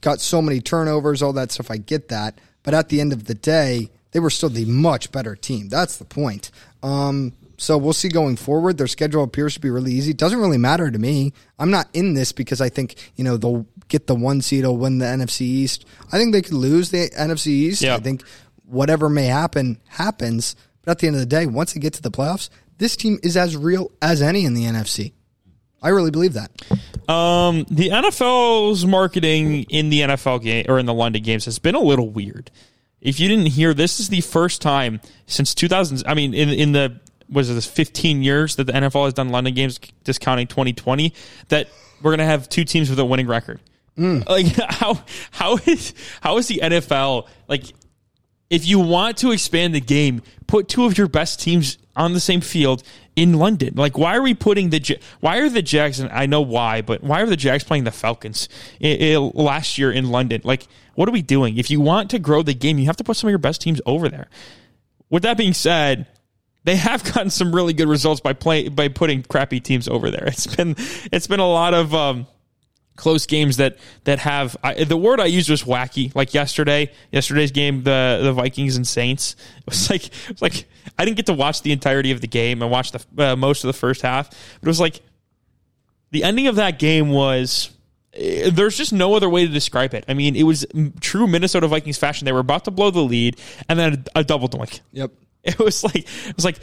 [0.00, 1.70] got so many turnovers, all that stuff.
[1.70, 5.12] I get that, but at the end of the day, they were still the much
[5.12, 5.68] better team.
[5.68, 6.50] That's the point.
[6.82, 8.78] Um, so we'll see going forward.
[8.78, 10.12] Their schedule appears to be really easy.
[10.12, 11.32] Doesn't really matter to me.
[11.58, 14.64] I'm not in this because I think you know they'll get the one seed.
[14.64, 15.84] They'll win the NFC East.
[16.12, 17.82] I think they could lose the NFC East.
[17.82, 17.96] Yeah.
[17.96, 18.22] I think
[18.64, 20.56] whatever may happen happens.
[20.82, 23.18] But at the end of the day, once they get to the playoffs, this team
[23.22, 25.12] is as real as any in the NFC.
[25.82, 26.50] I really believe that.
[27.08, 31.74] Um, the NFL's marketing in the NFL game or in the London games has been
[31.74, 32.50] a little weird.
[33.00, 36.02] If you didn't hear, this is the first time since 2000.
[36.06, 39.28] I mean, in in the was it this 15 years that the NFL has done
[39.28, 41.12] London games, discounting 2020,
[41.48, 41.68] that
[42.02, 43.60] we're gonna have two teams with a winning record.
[43.98, 44.28] Mm.
[44.28, 44.98] Like how
[45.30, 47.64] how is how is the NFL like?
[48.48, 52.20] if you want to expand the game, put two of your best teams on the
[52.20, 52.80] same field
[53.16, 53.72] in London.
[53.74, 55.98] Like, why are we putting the why are the Jags?
[55.98, 58.48] And I know why, but why are the Jags playing the Falcons
[58.80, 60.42] i- i- last year in London?
[60.44, 61.56] Like, what are we doing?
[61.58, 63.62] If you want to grow the game, you have to put some of your best
[63.62, 64.28] teams over there.
[65.10, 66.06] With that being said.
[66.62, 70.24] They have gotten some really good results by play by putting crappy teams over there.
[70.26, 70.74] It's been
[71.12, 72.26] it's been a lot of um,
[72.96, 76.14] close games that that have I, the word I used was wacky.
[76.14, 79.36] Like yesterday, yesterday's game, the the Vikings and Saints.
[79.58, 80.66] It was like it was like
[80.98, 82.62] I didn't get to watch the entirety of the game.
[82.62, 85.00] I watched the uh, most of the first half, but it was like
[86.10, 87.70] the ending of that game was.
[88.14, 90.04] eh, There's just no other way to describe it.
[90.08, 90.64] I mean, it was
[91.00, 92.24] true Minnesota Vikings fashion.
[92.24, 93.36] They were about to blow the lead,
[93.68, 94.80] and then a, a double doink.
[94.92, 95.10] Yep.
[95.46, 96.58] It was like it was like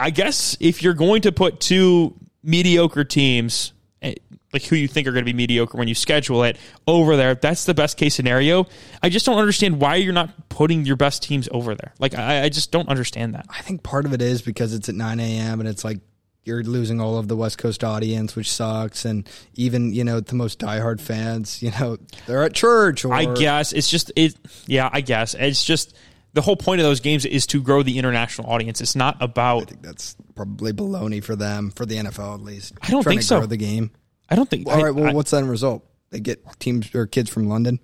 [0.00, 4.14] I guess if you're going to put two mediocre teams eh,
[4.54, 7.34] like who you think are going to be mediocre when you schedule it over there,
[7.34, 8.66] that's the best case scenario.
[9.02, 11.92] I just don't understand why you're not putting your best teams over there.
[11.98, 13.46] Like I, I just don't understand that.
[13.50, 15.60] I think part of it is because it's at 9 a.m.
[15.60, 15.98] and it's like
[16.44, 19.04] you're losing all of the West Coast audience, which sucks.
[19.04, 23.12] And even, you know, the most diehard fans, you know, they're at church or.
[23.12, 24.36] I guess it's just it.
[24.66, 25.96] Yeah, I guess it's just
[26.34, 28.80] the whole point of those games is to grow the international audience.
[28.80, 29.62] It's not about.
[29.62, 32.74] I think that's probably baloney for them, for the NFL at least.
[32.82, 33.38] I don't think to so.
[33.38, 33.90] Grow the game.
[34.30, 34.66] I don't think.
[34.66, 34.94] All I- right.
[34.94, 35.84] Well, I- what's the end result?
[36.10, 37.80] They get teams or kids from London.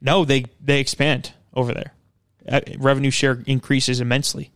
[0.00, 1.92] no, they they expand over there.
[2.48, 4.50] Uh, revenue share increases immensely.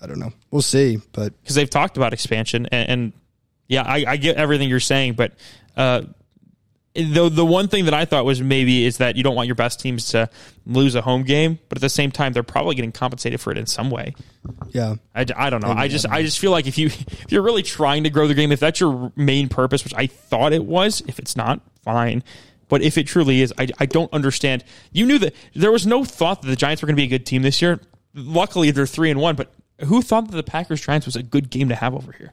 [0.00, 0.32] I don't know.
[0.50, 1.00] We'll see.
[1.12, 3.12] But because they've talked about expansion and, and
[3.66, 5.32] yeah, I, I get everything you're saying, but
[5.76, 6.02] uh,
[7.04, 9.54] the the one thing that I thought was maybe is that you don't want your
[9.54, 10.28] best teams to
[10.66, 13.58] lose a home game, but at the same time they're probably getting compensated for it
[13.58, 14.14] in some way.
[14.70, 15.70] yeah, I, I don't know.
[15.70, 18.34] I just I just feel like if you if you're really trying to grow the
[18.34, 22.24] game, if that's your main purpose, which I thought it was, if it's not, fine.
[22.68, 24.62] But if it truly is, I, I don't understand.
[24.92, 27.18] You knew that there was no thought that the Giants were going to be a
[27.18, 27.80] good team this year.
[28.12, 29.36] Luckily, they're three and one.
[29.36, 29.50] But
[29.86, 32.32] who thought that the Packers Giants was a good game to have over here?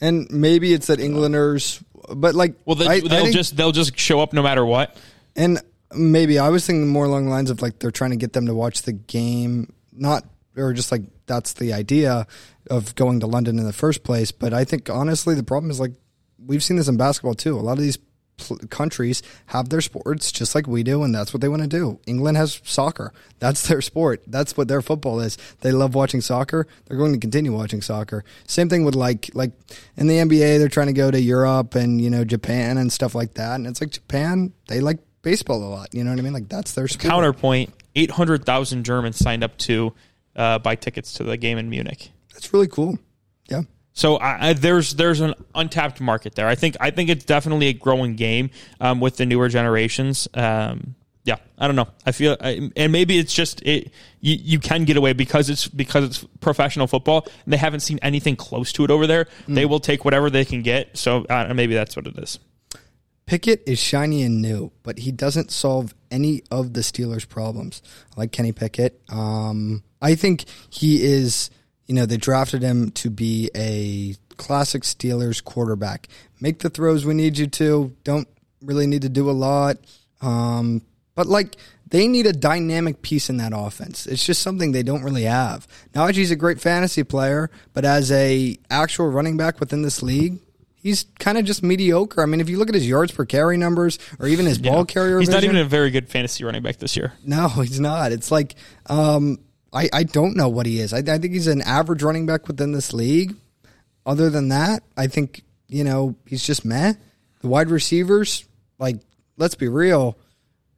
[0.00, 1.82] and maybe it's that Englanders,
[2.14, 4.64] but like, Well, they, I- I they'll think- just they'll just show up no matter
[4.64, 4.96] what.
[5.36, 5.60] And
[5.94, 8.46] maybe I was thinking more along the lines of like they're trying to get them
[8.46, 10.24] to watch the game, not
[10.56, 12.26] or just like that's the idea
[12.70, 14.32] of going to London in the first place.
[14.32, 15.92] But I think honestly, the problem is like
[16.44, 17.58] we've seen this in basketball too.
[17.58, 17.98] A lot of these
[18.38, 21.68] pl- countries have their sports just like we do, and that's what they want to
[21.68, 22.00] do.
[22.06, 23.12] England has soccer.
[23.38, 24.22] That's their sport.
[24.26, 25.36] That's what their football is.
[25.60, 26.66] They love watching soccer.
[26.86, 28.24] They're going to continue watching soccer.
[28.46, 29.52] Same thing with like like
[29.96, 33.14] in the NBA, they're trying to go to Europe and you know Japan and stuff
[33.14, 33.56] like that.
[33.56, 35.94] And it's like Japan, they like baseball a lot.
[35.94, 36.32] You know what I mean?
[36.32, 37.10] Like that's their sport.
[37.10, 39.92] Counterpoint: eight hundred thousand Germans signed up to
[40.36, 42.10] uh, buy tickets to the game in Munich.
[42.32, 42.98] That's really cool.
[43.98, 46.46] So I, I, there's there's an untapped market there.
[46.46, 50.28] I think I think it's definitely a growing game um, with the newer generations.
[50.34, 50.94] Um,
[51.24, 51.88] yeah, I don't know.
[52.06, 53.90] I feel, I, and maybe it's just it.
[54.20, 57.26] You, you can get away because it's because it's professional football.
[57.44, 59.26] And they haven't seen anything close to it over there.
[59.48, 60.96] They will take whatever they can get.
[60.96, 62.38] So uh, maybe that's what it is.
[63.26, 67.82] Pickett is shiny and new, but he doesn't solve any of the Steelers' problems.
[68.16, 69.02] I like Kenny Pickett.
[69.08, 71.50] Um, I think he is,
[71.88, 76.06] you know, they drafted him to be a classic Steelers quarterback.
[76.40, 77.96] Make the throws we need you to.
[78.04, 78.28] Don't
[78.62, 79.78] really need to do a lot.
[80.20, 80.82] Um,
[81.14, 81.56] but like
[81.90, 84.06] they need a dynamic piece in that offense.
[84.06, 85.66] It's just something they don't really have.
[85.94, 90.38] Najee's a great fantasy player, but as a actual running back within this league,
[90.74, 92.22] he's kind of just mediocre.
[92.22, 94.84] I mean, if you look at his yards per carry numbers or even his ball
[94.84, 97.14] carrier, He's not even a very good fantasy running back this year.
[97.24, 98.12] no, he's not.
[98.12, 98.54] It's like
[98.86, 99.38] um,
[99.72, 100.92] I I don't know what he is.
[100.92, 103.34] I, I think he's an average running back within this league.
[104.06, 106.94] Other than that, I think you know he's just meh.
[107.40, 108.44] The wide receivers,
[108.78, 108.96] like
[109.36, 110.16] let's be real,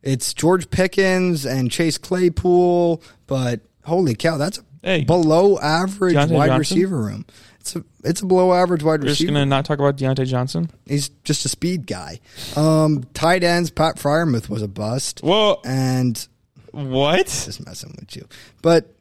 [0.02, 5.04] it's George Pickens and Chase Claypool, but holy cow, that's a Hey.
[5.04, 6.58] below average Diontae wide Johnson?
[6.58, 7.26] receiver room.
[7.60, 9.32] It's a it's a below average wide just receiver.
[9.32, 10.70] gonna not talk about Diontae Johnson.
[10.86, 12.20] He's just a speed guy.
[12.56, 16.26] Um, tight ends, Pat Freiermuth was a bust, Whoa, and
[16.72, 17.26] what?
[17.26, 18.26] just messing with you.
[18.62, 18.94] But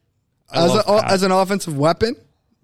[0.50, 2.16] I as a, as an offensive weapon,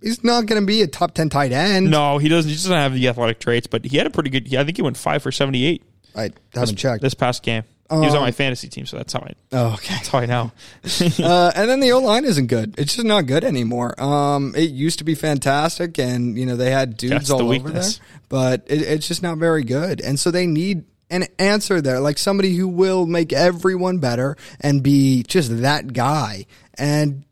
[0.02, 1.90] he's not going to be a top ten tight end.
[1.90, 2.48] No, he doesn't.
[2.48, 4.52] He doesn't have the athletic traits, but he had a pretty good.
[4.54, 5.82] I think he went five for seventy-eight
[6.14, 7.02] I haven't checked.
[7.02, 7.62] this past game.
[7.90, 9.34] he was on Um, my fantasy team, so that's how I.
[9.52, 9.94] oh, okay.
[9.94, 10.50] That's how I know.
[11.22, 12.74] uh, and then the O line isn't good.
[12.78, 13.94] It's just not good anymore.
[14.02, 17.56] Um, it used to be fantastic, and you know they had dudes That's all the
[17.60, 17.82] over there,
[18.28, 20.00] but it, it's just not very good.
[20.00, 24.82] And so they need an answer there, like somebody who will make everyone better and
[24.82, 26.46] be just that guy.
[26.78, 27.24] And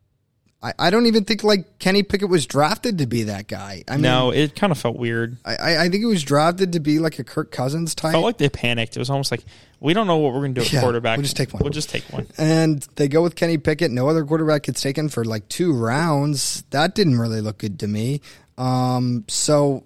[0.62, 3.82] I, I don't even think like Kenny Pickett was drafted to be that guy.
[3.88, 5.36] I mean, no, it kind of felt weird.
[5.44, 8.10] I, I I think he was drafted to be like a Kirk Cousins type.
[8.10, 8.96] I felt like they panicked.
[8.96, 9.44] It was almost like
[9.80, 11.18] we don't know what we're going to do at Yeah, quarterback.
[11.18, 11.62] we'll just take one.
[11.62, 12.26] We'll just take one.
[12.38, 13.90] and they go with Kenny Pickett.
[13.90, 16.62] No other quarterback gets taken for like two rounds.
[16.70, 18.22] That didn't really look good to me.
[18.56, 19.84] Um, so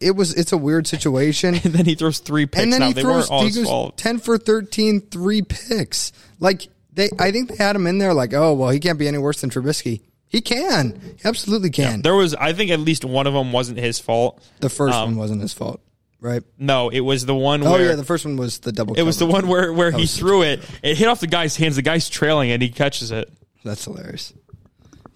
[0.00, 0.34] it- was.
[0.34, 1.54] It's a weird situation.
[1.64, 2.62] And then he throws three picks.
[2.62, 3.96] and then now he they throws all he goes fault.
[3.96, 6.12] ten for 13, three picks.
[6.40, 8.14] Like they, I think they had him in there.
[8.14, 10.02] Like, oh well, he can't be any worse than Trubisky.
[10.30, 11.00] He can.
[11.16, 12.02] He absolutely can.
[12.02, 14.42] There was, I think, at least one of them wasn't his fault.
[14.60, 15.80] the first um, one wasn't his fault,
[16.20, 16.42] right?
[16.58, 18.94] No, it was the one Oh where Oh yeah, the first one was the double.
[18.94, 20.60] it was the one where where he threw it.
[20.82, 21.76] It hit off the guy's hands.
[21.76, 23.32] The guy's trailing and he catches it.
[23.64, 24.34] That's hilarious.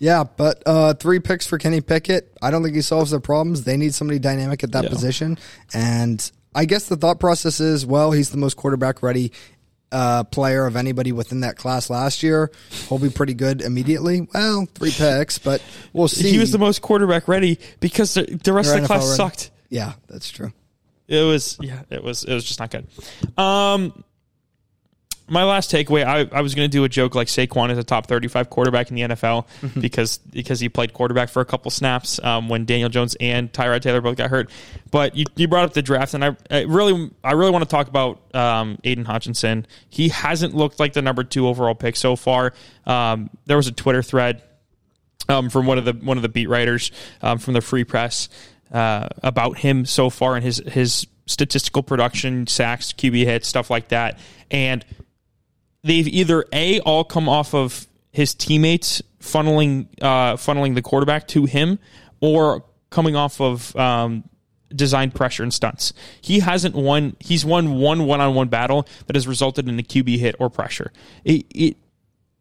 [0.02, 2.36] Yeah, but uh, three picks for Kenny Pickett.
[2.42, 3.62] I don't think he solves their problems.
[3.62, 4.90] They need somebody dynamic at that Yeah.
[4.90, 5.38] position.
[5.72, 9.30] And I guess the thought process is, well, he's the most quarterback ready
[9.92, 12.50] uh, player of anybody within that class last year.
[12.88, 14.26] He'll be pretty good immediately.
[14.34, 16.30] Well, three picks, but we'll see.
[16.32, 19.16] He was the most quarterback ready because the, the rest They're of the class ready.
[19.16, 19.50] sucked.
[19.68, 20.52] Yeah, that's true.
[21.06, 22.86] It was yeah, it was it was just not good.
[23.38, 24.02] Um
[25.28, 27.84] my last takeaway, I, I was going to do a joke like Saquon is a
[27.84, 29.80] top 35 quarterback in the NFL Mm-hmm.
[29.80, 33.80] because because he played quarterback for a couple snaps um, when Daniel Jones and Tyrod
[33.82, 34.50] Taylor both got hurt.
[34.90, 37.68] But you, you brought up the draft, and I, I really I really want to
[37.70, 39.66] talk about um, Aidan Hutchinson.
[39.88, 42.52] He hasn't looked like the number two overall pick so far.
[42.86, 44.42] Um, there was a Twitter thread
[45.28, 46.90] um, from one of the one of the beat writers
[47.22, 48.28] um, from the Free Press
[48.72, 53.88] uh, about him so far and his his statistical production, sacks, QB hits, stuff like
[53.88, 54.18] that,
[54.50, 54.84] and
[55.82, 61.44] they've either a all come off of his teammates funneling uh, funneling the quarterback to
[61.44, 61.78] him,
[62.20, 64.24] or coming off of um,
[64.74, 65.92] designed pressure and stunts.
[66.20, 67.16] He hasn't won.
[67.20, 70.50] He's won one one on one battle that has resulted in a QB hit or
[70.50, 70.92] pressure.
[71.24, 71.76] It, it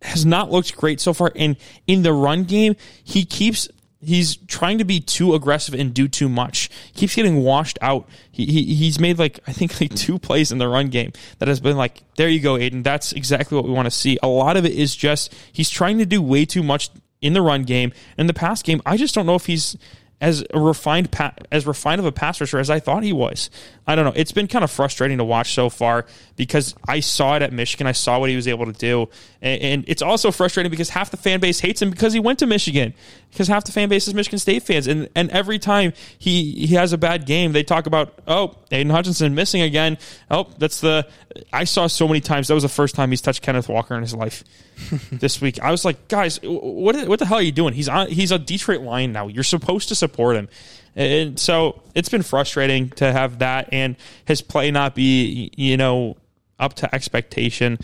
[0.02, 1.32] has not looked great so far.
[1.36, 1.56] And
[1.88, 3.70] in the run game, he keeps
[4.04, 6.70] he's trying to be too aggressive and do too much.
[6.88, 8.08] He keeps getting washed out.
[8.32, 11.48] He, he he's made like I think like two plays in the run game that
[11.48, 12.84] has been like, there you go, Aidan.
[12.84, 14.18] That's exactly what we want to see.
[14.24, 16.90] A lot of it is just he's trying to do way too much
[17.22, 17.94] in the run game.
[18.18, 19.78] In the pass game, I just don't know if he's
[20.22, 23.50] as refined pa- as refined of a pass rusher as I thought he was.
[23.88, 24.14] I don't know.
[24.16, 26.06] It's been kind of frustrating to watch so far
[26.36, 27.88] because I saw it at Michigan.
[27.88, 29.10] I saw what he was able to do,
[29.42, 32.38] and, and it's also frustrating because half the fan base hates him because he went
[32.40, 32.94] to Michigan.
[33.32, 36.76] Because half the fan base is Michigan State fans, and and every time he he
[36.76, 39.98] has a bad game, they talk about oh Aidan Hutchinson missing again.
[40.30, 41.08] Oh that's the
[41.52, 42.48] I saw so many times.
[42.48, 44.44] That was the first time he's touched Kenneth Walker in his life
[45.12, 45.60] this week.
[45.62, 47.74] I was like, guys, what what the hell are you doing?
[47.74, 48.08] He's on.
[48.08, 49.28] He's a Detroit Lion now.
[49.28, 50.50] You're supposed to support him,
[50.96, 53.96] and so it's been frustrating to have that and
[54.26, 56.18] his play not be you know
[56.60, 57.78] up to expectation.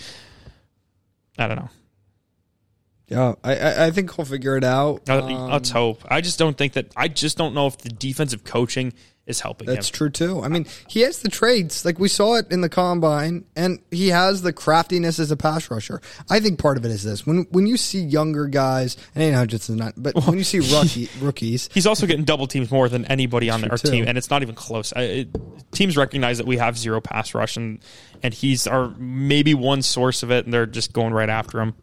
[1.38, 1.70] I don't know.
[3.08, 5.10] Yeah, I, I, think he'll figure it out.
[5.10, 6.04] Um, Let's hope.
[6.10, 6.92] I just don't think that.
[6.96, 8.94] I just don't know if the defensive coaching
[9.28, 9.94] is helping That's him.
[9.94, 10.42] true too.
[10.42, 14.08] I mean, he has the traits, like we saw it in the combine, and he
[14.08, 16.02] has the craftiness as a pass rusher.
[16.30, 19.38] I think part of it is this: when when you see younger guys, and Aidan
[19.38, 23.06] Hutchinson's not, but when you see rookie, rookies, He's also getting double teams more than
[23.06, 23.92] anybody on our too.
[23.92, 24.94] team, and it's not even close.
[24.96, 25.36] I, it,
[25.72, 27.80] teams recognize that we have zero pass rush, and
[28.24, 31.76] and he's our maybe one source of it, and they're just going right after him.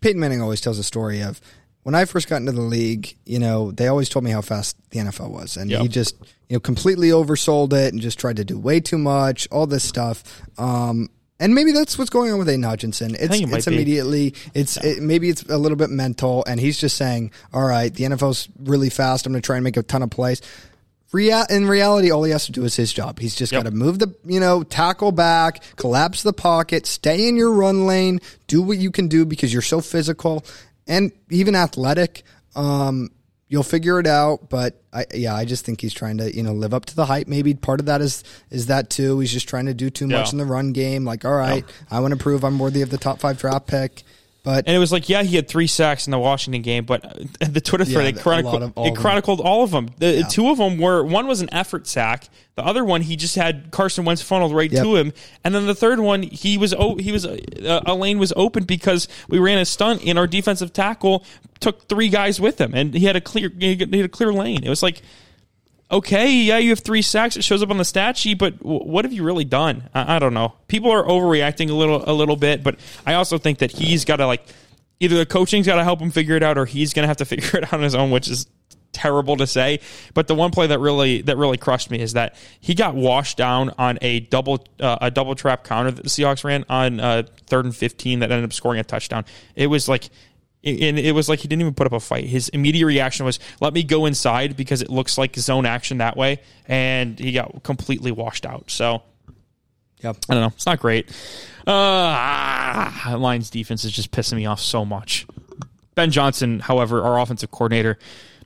[0.00, 1.40] Peyton Manning always tells a story of
[1.84, 3.16] when I first got into the league.
[3.24, 5.80] You know, they always told me how fast the NFL was, and Yep.
[5.82, 6.16] he just
[6.48, 9.84] you know completely oversold it and just tried to do way too much, all this
[9.84, 10.22] stuff.
[10.58, 11.08] Um,
[11.40, 13.14] and maybe that's what's going on with Aidan Hutchinson.
[13.18, 13.74] It's it it's be.
[13.74, 17.92] immediately it's it, maybe it's a little bit mental, and he's just saying, "All right,
[17.92, 19.26] the NFL's really fast.
[19.26, 20.40] I'm going to try and make a ton of plays."
[21.50, 23.20] In reality, all he has to do is his job.
[23.20, 23.62] He's just Yep.
[23.64, 27.86] got to move the, you know, tackle back, collapse the pocket, stay in your run
[27.86, 30.44] lane, do what you can do because you're so physical
[30.86, 32.22] and even athletic.
[32.54, 33.10] Um,
[33.48, 34.48] you'll figure it out.
[34.48, 37.06] But I, yeah, I just think he's trying to, you know, live up to the
[37.06, 37.26] hype.
[37.28, 39.18] Maybe part of that is is that too.
[39.20, 40.32] He's just trying to do too much Yeah.
[40.32, 41.04] in the run game.
[41.04, 44.02] Like, all right, I want to prove I'm worthy of the top five draft pick.
[44.44, 47.02] But And it was like, yeah, he had three sacks in the Washington game, but
[47.04, 49.02] uh, the Twitter thread Yeah, it chronicled, all it of them.
[49.40, 49.88] all of them.
[49.98, 53.36] The two of them were one was an effort sack, the other one he just
[53.36, 54.82] had Carson Wentz funneled right Yep.
[54.84, 58.18] to him, and then the third one he was oh he was uh, a lane
[58.18, 61.24] was open because we ran a stunt and our defensive tackle
[61.60, 64.62] took three guys with him, and he had a clear he had a clear lane.
[64.62, 65.00] It was like.
[65.94, 67.36] Okay, yeah, you have three sacks.
[67.36, 69.88] It shows up on the stat sheet, but w- what have you really done?
[69.94, 70.54] I, I don't know.
[70.66, 74.16] People are overreacting a little, a little bit, but I also think that he's got
[74.16, 74.44] to like
[74.98, 77.18] either the coaching's got to help him figure it out, or he's going to have
[77.18, 78.48] to figure it out on his own, which is
[78.90, 79.78] terrible to say.
[80.14, 83.36] But the one play that really that really crushed me is that he got washed
[83.36, 87.22] down on a double uh, a double trap counter that the Seahawks ran on uh,
[87.46, 89.24] third and fifteen that ended up scoring a touchdown.
[89.54, 90.08] It was like.
[90.64, 92.24] And it was like he didn't even put up a fight.
[92.24, 96.16] His immediate reaction was, "Let me go inside because it looks like zone action that
[96.16, 98.70] way," and he got completely washed out.
[98.70, 99.02] So
[100.00, 100.16] yep.
[100.28, 100.52] I don't know.
[100.54, 101.10] It's not great.
[101.66, 105.26] Uh, ah, Lions defense is just pissing me off so much.
[105.94, 107.98] Ben Johnson, however, our offensive coordinator,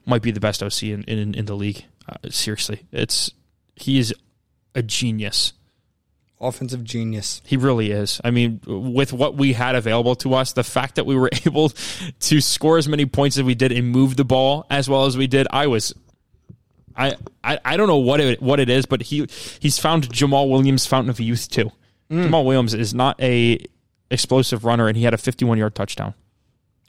[0.06, 1.84] might be the best OC in, in, in the league.
[2.08, 3.30] Uh, seriously, it's
[3.76, 4.14] he is
[4.74, 5.52] a genius.
[6.40, 7.42] Offensive genius.
[7.44, 8.20] He really is.
[8.22, 11.70] I mean, with what we had available to us, the fact that we were able
[11.70, 15.16] to score as many points as we did and move the ball as well as
[15.16, 15.94] we did, I was.
[16.96, 17.14] I,
[17.44, 19.26] I, I don't know what it what it is, but he
[19.60, 21.70] he's found Jamaal Williams' fountain of youth too.
[22.10, 22.28] Mm.
[22.28, 23.64] Jamaal Williams is not a
[24.10, 26.14] explosive runner, and he had a 51 yard touchdown.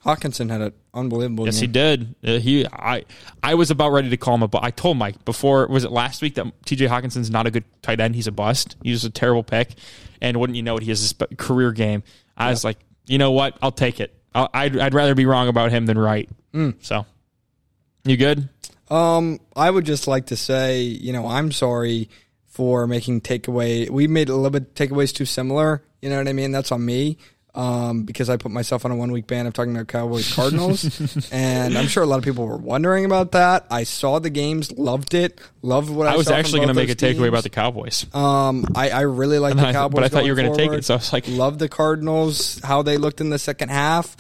[0.06, 1.46] Hockenson had an unbelievable.
[1.46, 2.16] Yes, he did.
[2.24, 3.04] Uh, he I
[3.44, 4.48] I was about ready to call him a.
[4.48, 6.88] bu- I told Mike before was it last week that T.J.
[6.88, 8.16] Hockenson's not a good tight end.
[8.16, 8.76] He's a bust.
[8.84, 9.72] He's a terrible pick,
[10.22, 12.04] and wouldn't you know it, he has sp- career game.
[12.38, 12.78] I was like,
[13.08, 13.58] you know what?
[13.62, 14.16] I'll take it.
[14.34, 16.30] I'll, I'd I'd rather be wrong about him than right.
[16.82, 17.06] So,
[18.06, 18.48] you good?
[18.90, 22.10] Um, I would just like to say, you know, I'm sorry
[22.48, 23.90] for making takeaway.
[23.90, 25.84] We made a little bit takeaways too similar.
[26.02, 26.52] You know what I mean?
[26.52, 27.18] That's on me.
[27.56, 31.28] Um, because I put myself on a one week ban of talking about Cowboys Cardinals,
[31.32, 33.66] and I'm sure a lot of people were wondering about that.
[33.72, 36.90] I saw the games, loved it, loved what I, I was actually going to make
[36.90, 38.06] a those takeaway about the Cowboys.
[38.14, 40.70] Um, I, I really like the I- Cowboys, but I thought you were going gonna
[40.70, 43.70] take it, so I was like- love the Cardinals, how they looked in the second
[43.70, 44.16] half.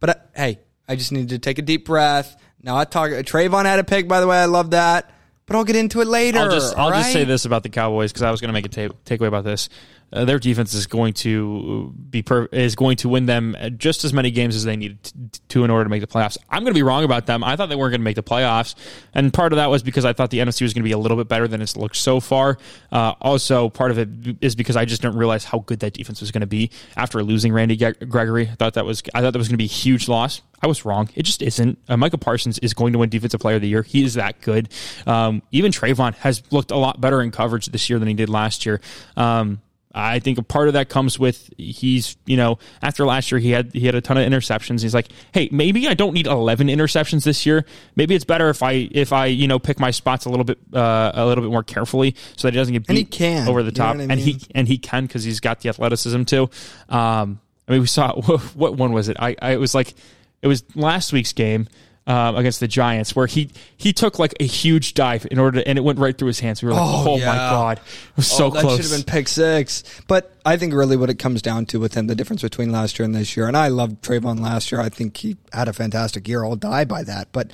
[0.00, 2.34] But I, hey, I just needed to take a deep breath.
[2.62, 3.10] Now I talk.
[3.10, 4.38] Trevon had a pick, by the way.
[4.38, 5.10] I love that.
[5.46, 6.38] But I'll get into it later.
[6.38, 8.52] I'll just I'll all just say this about the Cowboys because I was going to
[8.52, 9.68] make a ta- takeaway about this.
[10.12, 14.12] Uh, their defense is going to be per- is going to win them just as
[14.12, 15.14] many games as they needed to,
[15.48, 16.36] to in order to make the playoffs.
[16.48, 17.44] I'm going to be wrong about them.
[17.44, 18.74] I thought they weren't going to make the playoffs,
[19.14, 20.98] and part of that was because I thought the NFC was going to be a
[20.98, 22.58] little bit better than it's looked so far.
[22.90, 26.20] Uh, also, part of it is because I just didn't realize how good that defense
[26.20, 28.48] was going to be after losing Randy Gre- Gregory.
[28.48, 30.42] I thought that was I thought that was going to be a huge loss.
[30.62, 31.08] I was wrong.
[31.14, 31.78] It just isn't.
[31.88, 33.82] Uh, Micah Parsons is going to win Defensive Player of the Year.
[33.82, 34.68] He is that good.
[35.06, 38.28] Um, even Trevon has looked a lot better in coverage this year than he did
[38.28, 38.80] last year.
[39.16, 39.62] Um,
[39.92, 43.50] I think a part of that comes with he's you know after last year he
[43.50, 44.82] had he had a ton of interceptions.
[44.82, 47.64] He's like, hey, maybe I don't need eleven interceptions this year.
[47.96, 50.58] Maybe it's better if I if I you know pick my spots a little bit
[50.72, 53.48] uh, a little bit more carefully so that he doesn't get beat And he can.
[53.48, 53.96] over the You know top.
[53.96, 56.50] I And he and he can because he's got the athleticism too.
[56.88, 58.14] Um, I mean, we saw
[58.54, 59.16] what one was it?
[59.18, 59.94] I, I it was like
[60.42, 61.66] it was last week's game
[62.06, 65.68] um, against the Giants where he he took like a huge dive in order to,
[65.68, 66.62] and it went right through his hands.
[66.62, 68.76] We were like, Oh, oh, my god, it was so Oh, that close.
[68.80, 69.84] should have been pick six.
[70.08, 72.98] But I think really what it comes down to with him, the difference between last
[72.98, 74.80] year and this year, and I loved Trevon last year.
[74.80, 76.44] I think he had a fantastic year.
[76.44, 77.28] I'll die by that.
[77.32, 77.52] But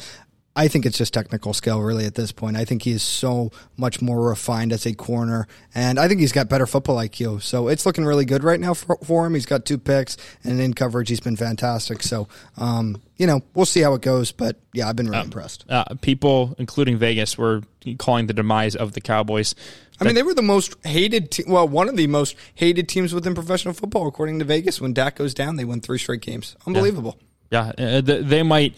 [0.57, 2.57] I think it's just technical skill, really, at this point.
[2.57, 6.33] I think he is so much more refined as a corner, and I think he's
[6.33, 7.43] got better football IQ.
[7.43, 9.35] So it's looking really good right now for, for him.
[9.35, 12.03] He's got two picks, and in coverage, he's been fantastic.
[12.03, 12.27] So,
[12.57, 14.33] um, you know, we'll see how it goes.
[14.33, 15.67] But yeah, I've been really impressed.
[15.69, 17.61] Uh, people, including Vegas, were
[17.99, 19.55] calling the demise of the Cowboys.
[20.01, 23.15] I mean, they were the most hated, te- well, one of the most hated teams
[23.15, 24.81] within professional football, according to Vegas.
[24.81, 26.57] When Dak goes down, they win three straight games.
[26.67, 27.19] Unbelievable.
[27.51, 28.75] Yeah, uh, th- they might.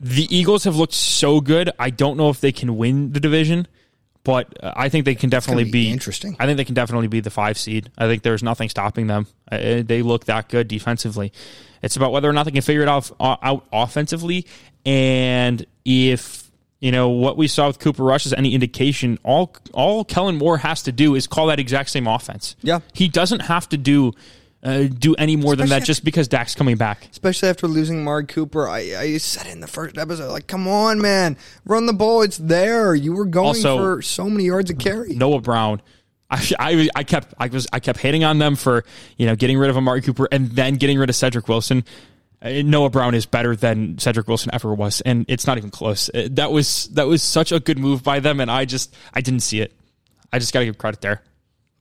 [0.00, 1.70] The Eagles have looked so good.
[1.78, 3.66] I don't know if they can win the division,
[4.24, 6.36] but uh, I think they can definitely be be, interesting.
[6.38, 7.90] I think they can definitely be the five seed.
[7.96, 9.26] I think there's nothing stopping them.
[9.50, 11.32] Uh, they look that good defensively.
[11.82, 14.46] It's about whether or not they can figure it out, uh, out offensively,
[14.86, 16.50] and if
[16.80, 20.58] you know what we saw with Cooper Rush is any indication, all all Kellen Moore
[20.58, 22.56] has to do is call that exact same offense.
[22.62, 22.80] Yeah.
[22.92, 24.12] he doesn't have to do.
[24.64, 27.06] Uh, do any more than that just because Dak's coming back.
[27.10, 28.66] especially after losing Mark Cooper.
[28.66, 31.36] I, I said in the first episode, like, come on, man,
[31.66, 32.22] run the ball.
[32.22, 32.94] It's there.
[32.94, 35.14] You were going Also- for so many yards of carry.
[35.14, 35.82] Noah Brown.
[36.30, 38.84] I, I, I kept I was I kept hating on them for
[39.18, 41.84] you know getting rid of Amari Cooper and then getting rid of Cedric Wilson.
[42.40, 46.08] Uh, Noah Brown is better than Cedric Wilson ever was, and it's not even close.
[46.14, 49.20] Uh, That was that was such a good move by them, and I just I
[49.20, 49.72] didn't see it.
[50.32, 51.22] I just got to give credit there.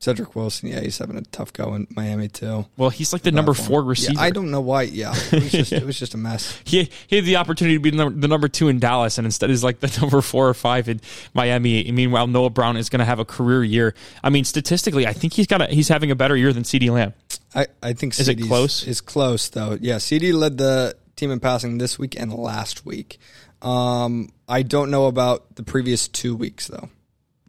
[0.04, 2.66] Cedric Wilson, yeah, he's having a tough go in Miami too.
[2.76, 4.20] Well, he's like the number four Yeah, receiver.
[4.20, 4.82] I don't know why.
[4.82, 6.60] Yeah, it was just, it was just a mess.
[6.66, 9.24] he, he had the opportunity to be the number, the number two in Dallas, and
[9.26, 11.00] instead is like the number four or five in
[11.34, 11.90] Miami.
[11.90, 13.96] Meanwhile, Noah Brown is going to have a career year.
[14.22, 16.92] I mean, statistically, I think he's got a, he's having a better year than CeeDee
[16.92, 17.14] Lamb.
[17.56, 18.86] I, I think Is it close?
[18.86, 19.78] Is close though.
[19.80, 23.20] Yeah, CeeDee led the team in passing this week and last week.
[23.62, 26.90] Um, I don't know about the previous two weeks though.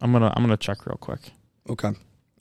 [0.01, 1.19] I'm gonna I'm gonna check real quick.
[1.69, 1.91] Okay.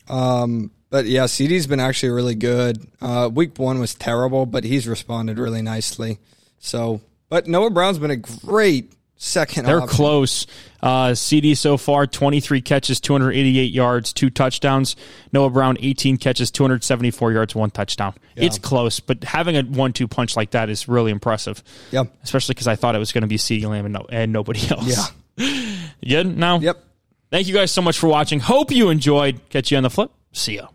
[0.08, 2.86] Um, but yeah, CeeDee's been actually really good.
[3.00, 6.18] Uh, week one was terrible, but he's responded really nicely.
[6.58, 9.66] So, but Noah Brown's been a great second.
[9.66, 9.96] They're option.
[9.96, 10.46] close.
[10.82, 14.96] Uh, CeeDee so far, 23 catches, 288 yards, two touchdowns.
[15.32, 18.14] Noah Brown, 18 catches, 274 yards, one touchdown.
[18.36, 21.62] It's close, but having a one-two punch like that is really impressive.
[21.92, 22.12] Yep.
[22.22, 24.60] Especially because I thought it was going to be CeeDee Lamb and, no, and nobody
[24.70, 25.12] else.
[25.38, 25.54] Yeah.
[26.06, 26.36] Good.
[26.36, 26.84] Now, Yep.
[27.34, 28.38] Thank you guys so much for watching.
[28.38, 29.40] Hope you enjoyed.
[29.48, 30.12] Catch you on the flip.
[30.32, 30.68] See ya.